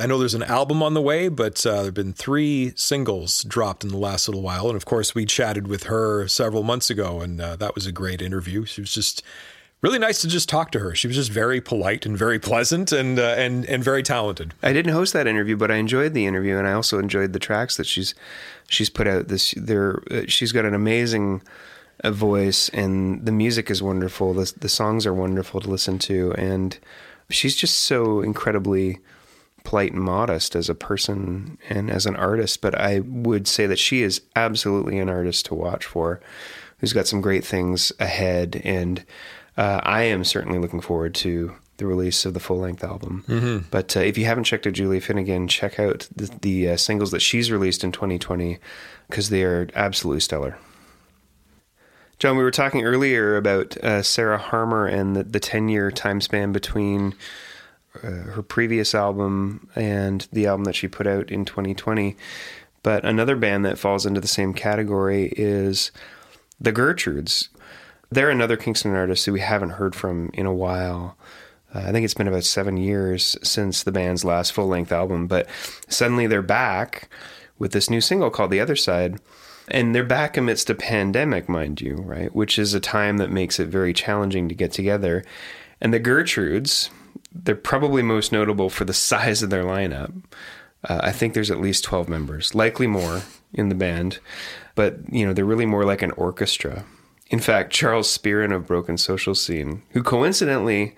I 0.00 0.06
know 0.06 0.16
there's 0.16 0.34
an 0.34 0.44
album 0.44 0.80
on 0.80 0.94
the 0.94 1.02
way, 1.02 1.28
but 1.28 1.66
uh, 1.66 1.76
there 1.76 1.84
have 1.86 1.94
been 1.94 2.12
three 2.12 2.72
singles 2.76 3.42
dropped 3.42 3.82
in 3.82 3.90
the 3.90 3.96
last 3.96 4.28
little 4.28 4.42
while. 4.42 4.68
And 4.68 4.76
of 4.76 4.84
course, 4.84 5.12
we 5.12 5.26
chatted 5.26 5.66
with 5.66 5.84
her 5.84 6.28
several 6.28 6.62
months 6.62 6.88
ago, 6.88 7.20
and 7.20 7.40
uh, 7.40 7.56
that 7.56 7.74
was 7.74 7.84
a 7.84 7.90
great 7.90 8.22
interview. 8.22 8.64
She 8.64 8.80
was 8.80 8.92
just 8.92 9.24
really 9.82 9.98
nice 9.98 10.20
to 10.20 10.28
just 10.28 10.48
talk 10.48 10.70
to 10.72 10.78
her. 10.78 10.94
She 10.94 11.08
was 11.08 11.16
just 11.16 11.32
very 11.32 11.60
polite 11.60 12.06
and 12.06 12.16
very 12.16 12.38
pleasant 12.38 12.92
and 12.92 13.18
uh, 13.18 13.34
and 13.36 13.66
and 13.66 13.82
very 13.82 14.04
talented. 14.04 14.54
I 14.62 14.72
didn't 14.72 14.92
host 14.92 15.14
that 15.14 15.26
interview, 15.26 15.56
but 15.56 15.72
I 15.72 15.76
enjoyed 15.76 16.14
the 16.14 16.26
interview, 16.26 16.56
and 16.56 16.68
I 16.68 16.74
also 16.74 17.00
enjoyed 17.00 17.32
the 17.32 17.40
tracks 17.40 17.76
that 17.76 17.86
she's 17.86 18.14
she's 18.68 18.90
put 18.90 19.08
out. 19.08 19.26
This 19.26 19.52
there, 19.56 20.00
uh, 20.12 20.22
she's 20.28 20.52
got 20.52 20.64
an 20.64 20.74
amazing 20.74 21.42
uh, 22.04 22.12
voice, 22.12 22.68
and 22.68 23.26
the 23.26 23.32
music 23.32 23.68
is 23.68 23.82
wonderful. 23.82 24.32
The 24.32 24.52
the 24.60 24.68
songs 24.68 25.06
are 25.06 25.14
wonderful 25.14 25.60
to 25.60 25.68
listen 25.68 25.98
to, 26.00 26.32
and 26.34 26.78
she's 27.30 27.56
just 27.56 27.78
so 27.78 28.20
incredibly 28.20 29.00
polite 29.68 29.92
and 29.92 30.00
modest 30.00 30.56
as 30.56 30.70
a 30.70 30.74
person 30.74 31.58
and 31.68 31.90
as 31.90 32.06
an 32.06 32.16
artist, 32.16 32.62
but 32.62 32.74
I 32.74 33.00
would 33.00 33.46
say 33.46 33.66
that 33.66 33.78
she 33.78 34.00
is 34.00 34.22
absolutely 34.34 34.98
an 34.98 35.10
artist 35.10 35.44
to 35.46 35.54
watch 35.54 35.84
for, 35.84 36.22
who's 36.78 36.94
got 36.94 37.06
some 37.06 37.20
great 37.20 37.44
things 37.44 37.92
ahead. 38.00 38.62
And 38.64 39.04
uh, 39.58 39.82
I 39.82 40.04
am 40.04 40.24
certainly 40.24 40.58
looking 40.58 40.80
forward 40.80 41.14
to 41.16 41.54
the 41.76 41.84
release 41.84 42.24
of 42.24 42.32
the 42.32 42.40
full 42.40 42.60
length 42.60 42.82
album. 42.82 43.24
Mm-hmm. 43.28 43.66
But 43.70 43.94
uh, 43.94 44.00
if 44.00 44.16
you 44.16 44.24
haven't 44.24 44.44
checked 44.44 44.66
out 44.66 44.72
Julia 44.72 45.02
Finnegan, 45.02 45.48
check 45.48 45.78
out 45.78 46.08
the, 46.16 46.34
the 46.40 46.70
uh, 46.70 46.76
singles 46.78 47.10
that 47.10 47.20
she's 47.20 47.52
released 47.52 47.84
in 47.84 47.92
2020 47.92 48.58
because 49.10 49.28
they 49.28 49.42
are 49.42 49.68
absolutely 49.74 50.20
stellar. 50.20 50.56
John, 52.18 52.38
we 52.38 52.42
were 52.42 52.50
talking 52.50 52.84
earlier 52.84 53.36
about 53.36 53.76
uh, 53.76 54.02
Sarah 54.02 54.38
Harmer 54.38 54.86
and 54.86 55.14
the, 55.14 55.24
the 55.24 55.40
10 55.40 55.68
year 55.68 55.90
time 55.90 56.22
span 56.22 56.52
between 56.52 57.12
uh, 58.02 58.30
her 58.32 58.42
previous 58.42 58.94
album 58.94 59.68
and 59.74 60.26
the 60.32 60.46
album 60.46 60.64
that 60.64 60.74
she 60.74 60.88
put 60.88 61.06
out 61.06 61.30
in 61.30 61.44
2020. 61.44 62.16
But 62.82 63.04
another 63.04 63.36
band 63.36 63.64
that 63.64 63.78
falls 63.78 64.06
into 64.06 64.20
the 64.20 64.28
same 64.28 64.54
category 64.54 65.32
is 65.36 65.90
the 66.60 66.72
Gertrudes. 66.72 67.48
They're 68.10 68.30
another 68.30 68.56
Kingston 68.56 68.94
artist 68.94 69.26
who 69.26 69.32
we 69.32 69.40
haven't 69.40 69.70
heard 69.70 69.94
from 69.94 70.30
in 70.32 70.46
a 70.46 70.54
while. 70.54 71.16
Uh, 71.74 71.80
I 71.80 71.92
think 71.92 72.04
it's 72.04 72.14
been 72.14 72.28
about 72.28 72.44
seven 72.44 72.76
years 72.76 73.36
since 73.42 73.82
the 73.82 73.92
band's 73.92 74.24
last 74.24 74.52
full 74.52 74.68
length 74.68 74.92
album, 74.92 75.26
but 75.26 75.46
suddenly 75.88 76.26
they're 76.26 76.40
back 76.40 77.08
with 77.58 77.72
this 77.72 77.90
new 77.90 78.00
single 78.00 78.30
called 78.30 78.50
The 78.50 78.60
Other 78.60 78.76
Side. 78.76 79.20
And 79.70 79.94
they're 79.94 80.04
back 80.04 80.38
amidst 80.38 80.70
a 80.70 80.74
pandemic, 80.74 81.46
mind 81.48 81.82
you, 81.82 81.96
right? 81.96 82.34
Which 82.34 82.58
is 82.58 82.72
a 82.72 82.80
time 82.80 83.18
that 83.18 83.30
makes 83.30 83.60
it 83.60 83.68
very 83.68 83.92
challenging 83.92 84.48
to 84.48 84.54
get 84.54 84.72
together. 84.72 85.24
And 85.80 85.92
the 85.92 86.00
Gertrudes, 86.00 86.88
they're 87.32 87.54
probably 87.54 88.02
most 88.02 88.32
notable 88.32 88.70
for 88.70 88.84
the 88.84 88.92
size 88.94 89.42
of 89.42 89.50
their 89.50 89.64
lineup. 89.64 90.12
Uh, 90.84 91.00
I 91.02 91.12
think 91.12 91.34
there's 91.34 91.50
at 91.50 91.60
least 91.60 91.84
12 91.84 92.08
members, 92.08 92.54
likely 92.54 92.86
more 92.86 93.22
in 93.52 93.68
the 93.68 93.74
band, 93.74 94.18
but 94.74 94.98
you 95.12 95.26
know, 95.26 95.32
they're 95.32 95.44
really 95.44 95.66
more 95.66 95.84
like 95.84 96.02
an 96.02 96.12
orchestra. 96.12 96.84
In 97.30 97.40
fact, 97.40 97.72
Charles 97.72 98.16
Spearin 98.16 98.54
of 98.54 98.66
Broken 98.66 98.96
Social 98.96 99.34
Scene, 99.34 99.82
who 99.90 100.02
coincidentally 100.02 100.96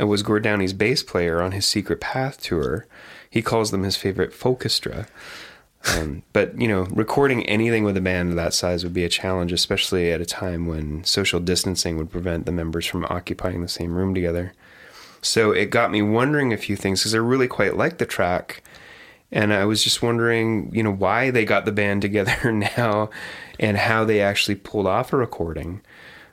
uh, 0.00 0.06
was 0.06 0.22
Gord 0.22 0.42
Downie's 0.42 0.72
bass 0.72 1.02
player 1.02 1.42
on 1.42 1.52
his 1.52 1.66
Secret 1.66 2.00
Path 2.00 2.40
tour, 2.40 2.86
he 3.28 3.42
calls 3.42 3.70
them 3.70 3.82
his 3.82 3.96
favorite 3.96 4.32
folkestra. 4.32 5.06
Um, 5.94 6.22
but 6.32 6.60
you 6.60 6.68
know, 6.68 6.82
recording 6.90 7.44
anything 7.46 7.84
with 7.84 7.96
a 7.96 8.02
band 8.02 8.36
that 8.38 8.54
size 8.54 8.84
would 8.84 8.92
be 8.92 9.04
a 9.04 9.08
challenge, 9.08 9.52
especially 9.52 10.12
at 10.12 10.20
a 10.20 10.26
time 10.26 10.66
when 10.66 11.04
social 11.04 11.40
distancing 11.40 11.96
would 11.96 12.10
prevent 12.10 12.46
the 12.46 12.52
members 12.52 12.86
from 12.86 13.06
occupying 13.06 13.62
the 13.62 13.68
same 13.68 13.94
room 13.94 14.14
together. 14.14 14.52
So 15.22 15.52
it 15.52 15.70
got 15.70 15.90
me 15.90 16.02
wondering 16.02 16.52
a 16.52 16.56
few 16.56 16.76
things 16.76 17.00
because 17.00 17.14
I 17.14 17.18
really 17.18 17.48
quite 17.48 17.76
liked 17.76 17.98
the 17.98 18.06
track. 18.06 18.62
And 19.32 19.52
I 19.52 19.64
was 19.64 19.84
just 19.84 20.02
wondering, 20.02 20.74
you 20.74 20.82
know, 20.82 20.92
why 20.92 21.30
they 21.30 21.44
got 21.44 21.64
the 21.64 21.72
band 21.72 22.02
together 22.02 22.52
now 22.52 23.10
and 23.58 23.76
how 23.76 24.04
they 24.04 24.20
actually 24.20 24.56
pulled 24.56 24.86
off 24.86 25.12
a 25.12 25.16
recording 25.16 25.82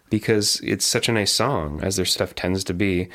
because 0.10 0.62
it's 0.62 0.86
such 0.86 1.10
a 1.10 1.12
nice 1.12 1.32
song, 1.32 1.82
as 1.84 1.98
their 1.98 2.06
stuff 2.06 2.34
tends 2.34 2.64
to 2.64 2.74
be. 2.74 3.10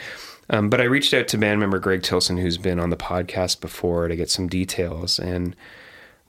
Um, 0.50 0.68
but 0.68 0.80
I 0.80 0.84
reached 0.84 1.14
out 1.14 1.28
to 1.28 1.38
band 1.38 1.60
member 1.60 1.78
Greg 1.78 2.02
Tilson, 2.02 2.36
who's 2.36 2.58
been 2.58 2.78
on 2.78 2.90
the 2.90 2.96
podcast 2.96 3.60
before, 3.60 4.08
to 4.08 4.16
get 4.16 4.30
some 4.30 4.46
details. 4.46 5.18
And 5.18 5.56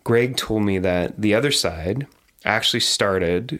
Greg 0.05 0.37
told 0.37 0.63
me 0.63 0.79
that 0.79 1.19
the 1.19 1.35
other 1.35 1.51
side 1.51 2.07
actually 2.45 2.79
started 2.79 3.59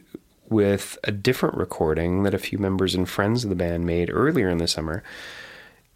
with 0.50 0.98
a 1.04 1.12
different 1.12 1.56
recording 1.56 2.24
that 2.24 2.34
a 2.34 2.40
few 2.40 2.58
members 2.58 2.96
and 2.96 3.10
friends 3.10 3.44
of 3.44 3.50
the 3.50 3.56
band 3.56 3.86
made 3.86 4.10
earlier 4.12 4.50
in 4.50 4.60
the 4.60 4.68
summer 4.68 5.04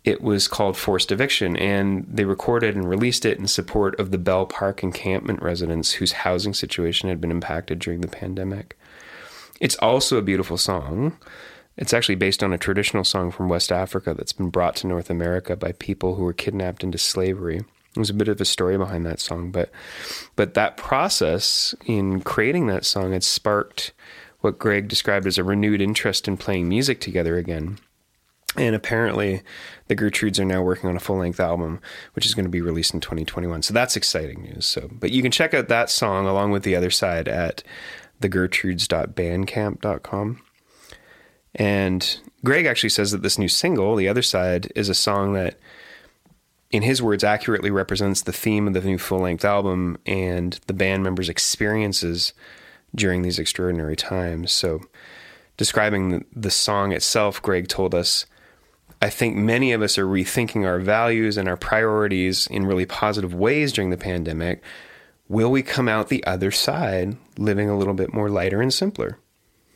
it 0.04 0.22
was 0.22 0.48
called 0.48 0.78
Forced 0.78 1.12
Eviction, 1.12 1.58
and 1.58 2.06
they 2.08 2.26
recorded 2.26 2.76
and 2.76 2.90
released 2.90 3.26
it 3.26 3.38
in 3.38 3.48
support 3.48 4.00
of 4.00 4.12
the 4.12 4.18
Belle 4.18 4.46
Park 4.46 4.84
encampment 4.84 5.42
residents 5.42 5.94
whose 5.94 6.12
housing 6.14 6.54
situation 6.54 7.10
had 7.10 7.20
been 7.20 7.32
impacted 7.32 7.80
during 7.80 8.02
the 8.02 8.08
pandemic. 8.08 8.78
It's 9.60 9.76
also 9.78 10.18
a 10.18 10.22
beautiful 10.22 10.58
song. 10.58 11.18
It's 11.78 11.94
actually 11.94 12.16
based 12.16 12.44
on 12.44 12.54
a 12.54 12.58
traditional 12.58 13.04
song 13.04 13.32
from 13.32 13.50
West 13.50 13.72
Africa 13.72 14.14
that's 14.14 14.34
been 14.34 14.50
brought 14.50 14.76
to 14.78 14.88
North 14.88 15.10
America 15.10 15.56
by 15.56 15.74
people 15.74 16.16
who 16.16 16.24
were 16.24 16.34
kidnapped 16.34 16.84
into 16.84 16.98
slavery. 16.98 17.62
There's 17.94 18.10
a 18.10 18.16
bit 18.16 18.28
of 18.28 18.40
a 18.40 18.46
story 18.46 18.78
behind 18.78 19.06
that 19.06 19.20
song, 19.20 19.52
but 19.52 19.72
but 20.36 20.54
that 20.54 20.78
process 20.78 21.74
in 21.86 22.22
creating 22.22 22.68
that 22.68 22.86
song 22.86 23.12
had 23.12 23.24
sparked 23.24 23.92
what 24.42 24.60
Greg 24.60 24.88
described 24.88 25.26
as 25.26 25.38
a 25.38 25.44
renewed 25.44 25.82
interest 25.82 26.28
in 26.28 26.38
playing 26.38 26.70
music 26.70 27.02
together 27.02 27.38
again. 27.38 27.80
And 28.58 28.76
apparently, 28.76 29.44
the 29.88 29.96
Gertrudes 29.96 30.40
are 30.40 30.46
now 30.46 30.64
working 30.64 30.90
on 30.90 30.96
a 30.96 31.00
full 31.00 31.18
length 31.18 31.40
album, 31.40 31.80
which 32.14 32.26
is 32.26 32.34
going 32.34 32.46
to 32.46 32.50
be 32.50 32.62
released 32.62 32.92
in 32.94 33.00
2021. 33.00 33.62
So 33.62 33.74
that's 33.74 33.96
exciting 33.96 34.42
news. 34.42 34.66
So, 34.66 34.90
but 34.92 35.12
you 35.12 35.22
can 35.22 35.32
check 35.32 35.54
out 35.54 35.68
that 35.68 35.92
song 35.92 36.26
along 36.26 36.50
with 36.52 36.64
the 36.64 36.76
other 36.76 36.90
side 36.90 37.28
at 37.28 37.62
thegertrudes.bandcamp.com. 38.22 40.42
And 41.56 42.20
Greg 42.44 42.66
actually 42.66 42.90
says 42.90 43.12
that 43.12 43.22
this 43.22 43.38
new 43.38 43.48
single, 43.48 43.96
The 43.96 44.10
Other 44.10 44.24
Side, 44.24 44.72
is 44.76 44.90
a 44.90 44.96
song 44.96 45.32
that, 45.34 45.60
in 46.72 46.82
his 46.84 47.02
words, 47.02 47.24
accurately 47.24 47.72
represents 47.72 48.22
the 48.22 48.34
theme 48.34 48.68
of 48.68 48.74
the 48.74 48.82
new 48.82 48.98
full 48.98 49.20
length 49.20 49.46
album 49.46 49.98
and 50.06 50.60
the 50.68 50.74
band 50.74 51.04
members' 51.04 51.30
experiences 51.30 52.34
during 52.94 53.22
these 53.22 53.40
extraordinary 53.40 53.96
times. 53.96 54.52
So, 54.52 54.82
describing 55.58 56.10
the, 56.10 56.26
the 56.36 56.52
song 56.52 56.92
itself, 56.92 57.42
Greg 57.42 57.68
told 57.68 57.96
us 57.96 58.26
I 59.02 59.10
think 59.10 59.36
many 59.36 59.74
of 59.74 59.82
us 59.82 59.98
are 59.98 60.08
rethinking 60.08 60.66
our 60.66 60.80
values 60.80 61.38
and 61.38 61.48
our 61.48 61.58
priorities 61.58 62.48
in 62.48 62.66
really 62.66 62.86
positive 62.86 63.34
ways 63.34 63.72
during 63.72 63.92
the 63.92 63.98
pandemic. 63.98 64.64
Will 65.30 65.52
we 65.52 65.62
come 65.62 65.88
out 65.88 66.10
the 66.10 66.26
other 66.26 66.52
side 66.52 67.18
living 67.38 67.70
a 67.70 67.78
little 67.78 67.94
bit 67.94 68.14
more 68.14 68.30
lighter 68.30 68.62
and 68.62 68.74
simpler? 68.74 69.20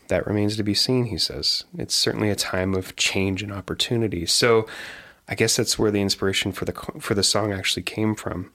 That 0.07 0.25
remains 0.25 0.57
to 0.57 0.63
be 0.63 0.73
seen, 0.73 1.05
he 1.05 1.17
says. 1.17 1.65
It's 1.77 1.93
certainly 1.93 2.29
a 2.29 2.35
time 2.35 2.73
of 2.73 2.95
change 2.95 3.43
and 3.43 3.51
opportunity. 3.51 4.25
So 4.25 4.67
I 5.27 5.35
guess 5.35 5.55
that's 5.55 5.77
where 5.77 5.91
the 5.91 6.01
inspiration 6.01 6.51
for 6.51 6.65
the 6.65 6.73
for 6.99 7.13
the 7.13 7.23
song 7.23 7.53
actually 7.53 7.83
came 7.83 8.15
from, 8.15 8.51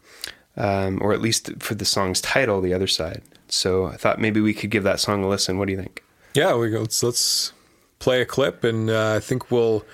um, 0.56 0.98
or 1.00 1.12
at 1.12 1.22
least 1.22 1.50
for 1.62 1.74
the 1.74 1.86
song's 1.86 2.20
title, 2.20 2.60
"The 2.60 2.74
Other 2.74 2.86
Side." 2.86 3.22
So 3.48 3.86
I 3.86 3.96
thought 3.96 4.20
maybe 4.20 4.40
we 4.40 4.52
could 4.52 4.70
give 4.70 4.82
that 4.82 5.00
song 5.00 5.24
a 5.24 5.28
listen. 5.28 5.58
What 5.58 5.66
do 5.66 5.72
you 5.72 5.80
think? 5.80 6.02
Yeah, 6.34 6.54
we 6.56 6.70
go. 6.70 6.80
Let's, 6.80 7.02
let's 7.02 7.52
play 7.98 8.20
a 8.20 8.26
clip, 8.26 8.62
and 8.62 8.90
uh, 8.90 9.14
I 9.16 9.20
think 9.20 9.50
we'll 9.50 9.86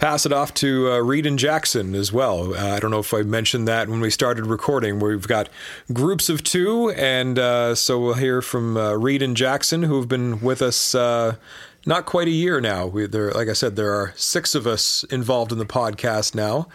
pass 0.00 0.24
it 0.24 0.32
off 0.32 0.54
to 0.54 0.90
uh, 0.90 0.98
Reed 0.98 1.26
and 1.26 1.38
Jackson 1.38 1.94
as 1.94 2.10
well. 2.10 2.54
Uh, 2.54 2.74
I 2.74 2.80
don't 2.80 2.90
know 2.90 3.00
if 3.00 3.12
I 3.12 3.20
mentioned 3.20 3.68
that 3.68 3.88
when 3.88 4.00
we 4.00 4.10
started 4.10 4.46
recording. 4.46 4.98
We've 4.98 5.28
got 5.28 5.50
groups 5.92 6.30
of 6.30 6.42
two, 6.42 6.90
and 6.96 7.38
uh, 7.38 7.74
so 7.74 8.00
we'll 8.00 8.14
hear 8.14 8.40
from 8.40 8.78
uh, 8.78 8.94
Reed 8.94 9.20
and 9.20 9.36
Jackson, 9.36 9.82
who 9.82 9.98
have 9.98 10.08
been 10.08 10.40
with 10.40 10.62
us 10.62 10.94
uh, 10.94 11.36
not 11.84 12.06
quite 12.06 12.28
a 12.28 12.32
year 12.32 12.62
now. 12.62 12.86
We, 12.86 13.06
there, 13.06 13.30
like 13.32 13.48
I 13.48 13.52
said, 13.52 13.76
there 13.76 13.92
are 13.92 14.14
six 14.16 14.54
of 14.54 14.66
us 14.66 15.04
involved 15.04 15.52
in 15.52 15.58
the 15.58 15.66
podcast 15.66 16.34
now, 16.34 16.68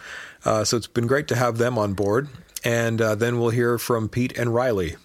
uh, 0.44 0.62
so 0.62 0.76
it's 0.76 0.86
been 0.86 1.08
great 1.08 1.26
to 1.28 1.36
have 1.36 1.58
them 1.58 1.76
on 1.76 1.94
board. 1.94 2.28
And 2.64 2.98
then 2.98 3.38
we'll 3.38 3.50
hear 3.50 3.78
from 3.78 4.08
Pete 4.08 4.36
and 4.36 4.52
Riley. 4.52 4.96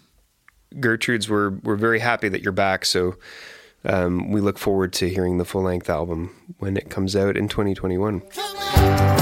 Gertrude's, 0.79 1.29
we're 1.29 1.49
we're 1.49 1.75
very 1.75 1.99
happy 1.99 2.27
that 2.29 2.41
you're 2.41 2.53
back. 2.53 2.85
So 2.85 3.17
um, 3.85 4.31
we 4.31 4.41
look 4.41 4.57
forward 4.57 4.93
to 4.93 5.09
hearing 5.09 5.37
the 5.37 5.45
full 5.45 5.63
length 5.63 5.89
album 5.89 6.35
when 6.59 6.77
it 6.77 6.89
comes 6.89 7.15
out 7.15 7.37
in 7.37 7.47
2021. 7.47 9.20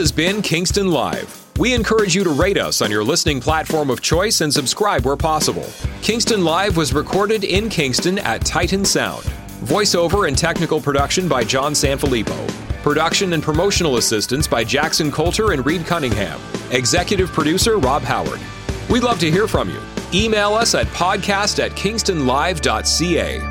Has 0.00 0.10
been 0.10 0.40
Kingston 0.40 0.90
Live. 0.90 1.46
We 1.58 1.74
encourage 1.74 2.14
you 2.14 2.24
to 2.24 2.30
rate 2.30 2.56
us 2.56 2.80
on 2.80 2.90
your 2.90 3.04
listening 3.04 3.38
platform 3.38 3.90
of 3.90 4.00
choice 4.00 4.40
and 4.40 4.50
subscribe 4.50 5.04
where 5.04 5.14
possible. 5.14 5.66
Kingston 6.00 6.42
Live 6.42 6.78
was 6.78 6.94
recorded 6.94 7.44
in 7.44 7.68
Kingston 7.68 8.18
at 8.20 8.40
Titan 8.46 8.82
Sound. 8.82 9.24
Voiceover 9.64 10.26
and 10.26 10.38
technical 10.38 10.80
production 10.80 11.28
by 11.28 11.44
John 11.44 11.74
Sanfilippo. 11.74 12.50
Production 12.82 13.34
and 13.34 13.42
promotional 13.42 13.98
assistance 13.98 14.46
by 14.46 14.64
Jackson 14.64 15.12
Coulter 15.12 15.52
and 15.52 15.66
Reed 15.66 15.84
Cunningham. 15.84 16.40
Executive 16.70 17.30
producer 17.30 17.76
Rob 17.76 18.00
Howard. 18.00 18.40
We'd 18.88 19.02
love 19.02 19.18
to 19.18 19.30
hear 19.30 19.46
from 19.46 19.68
you. 19.68 19.80
Email 20.14 20.54
us 20.54 20.74
at 20.74 20.86
podcast 20.86 21.62
at 21.62 21.72
kingstonlive.ca. 21.72 23.49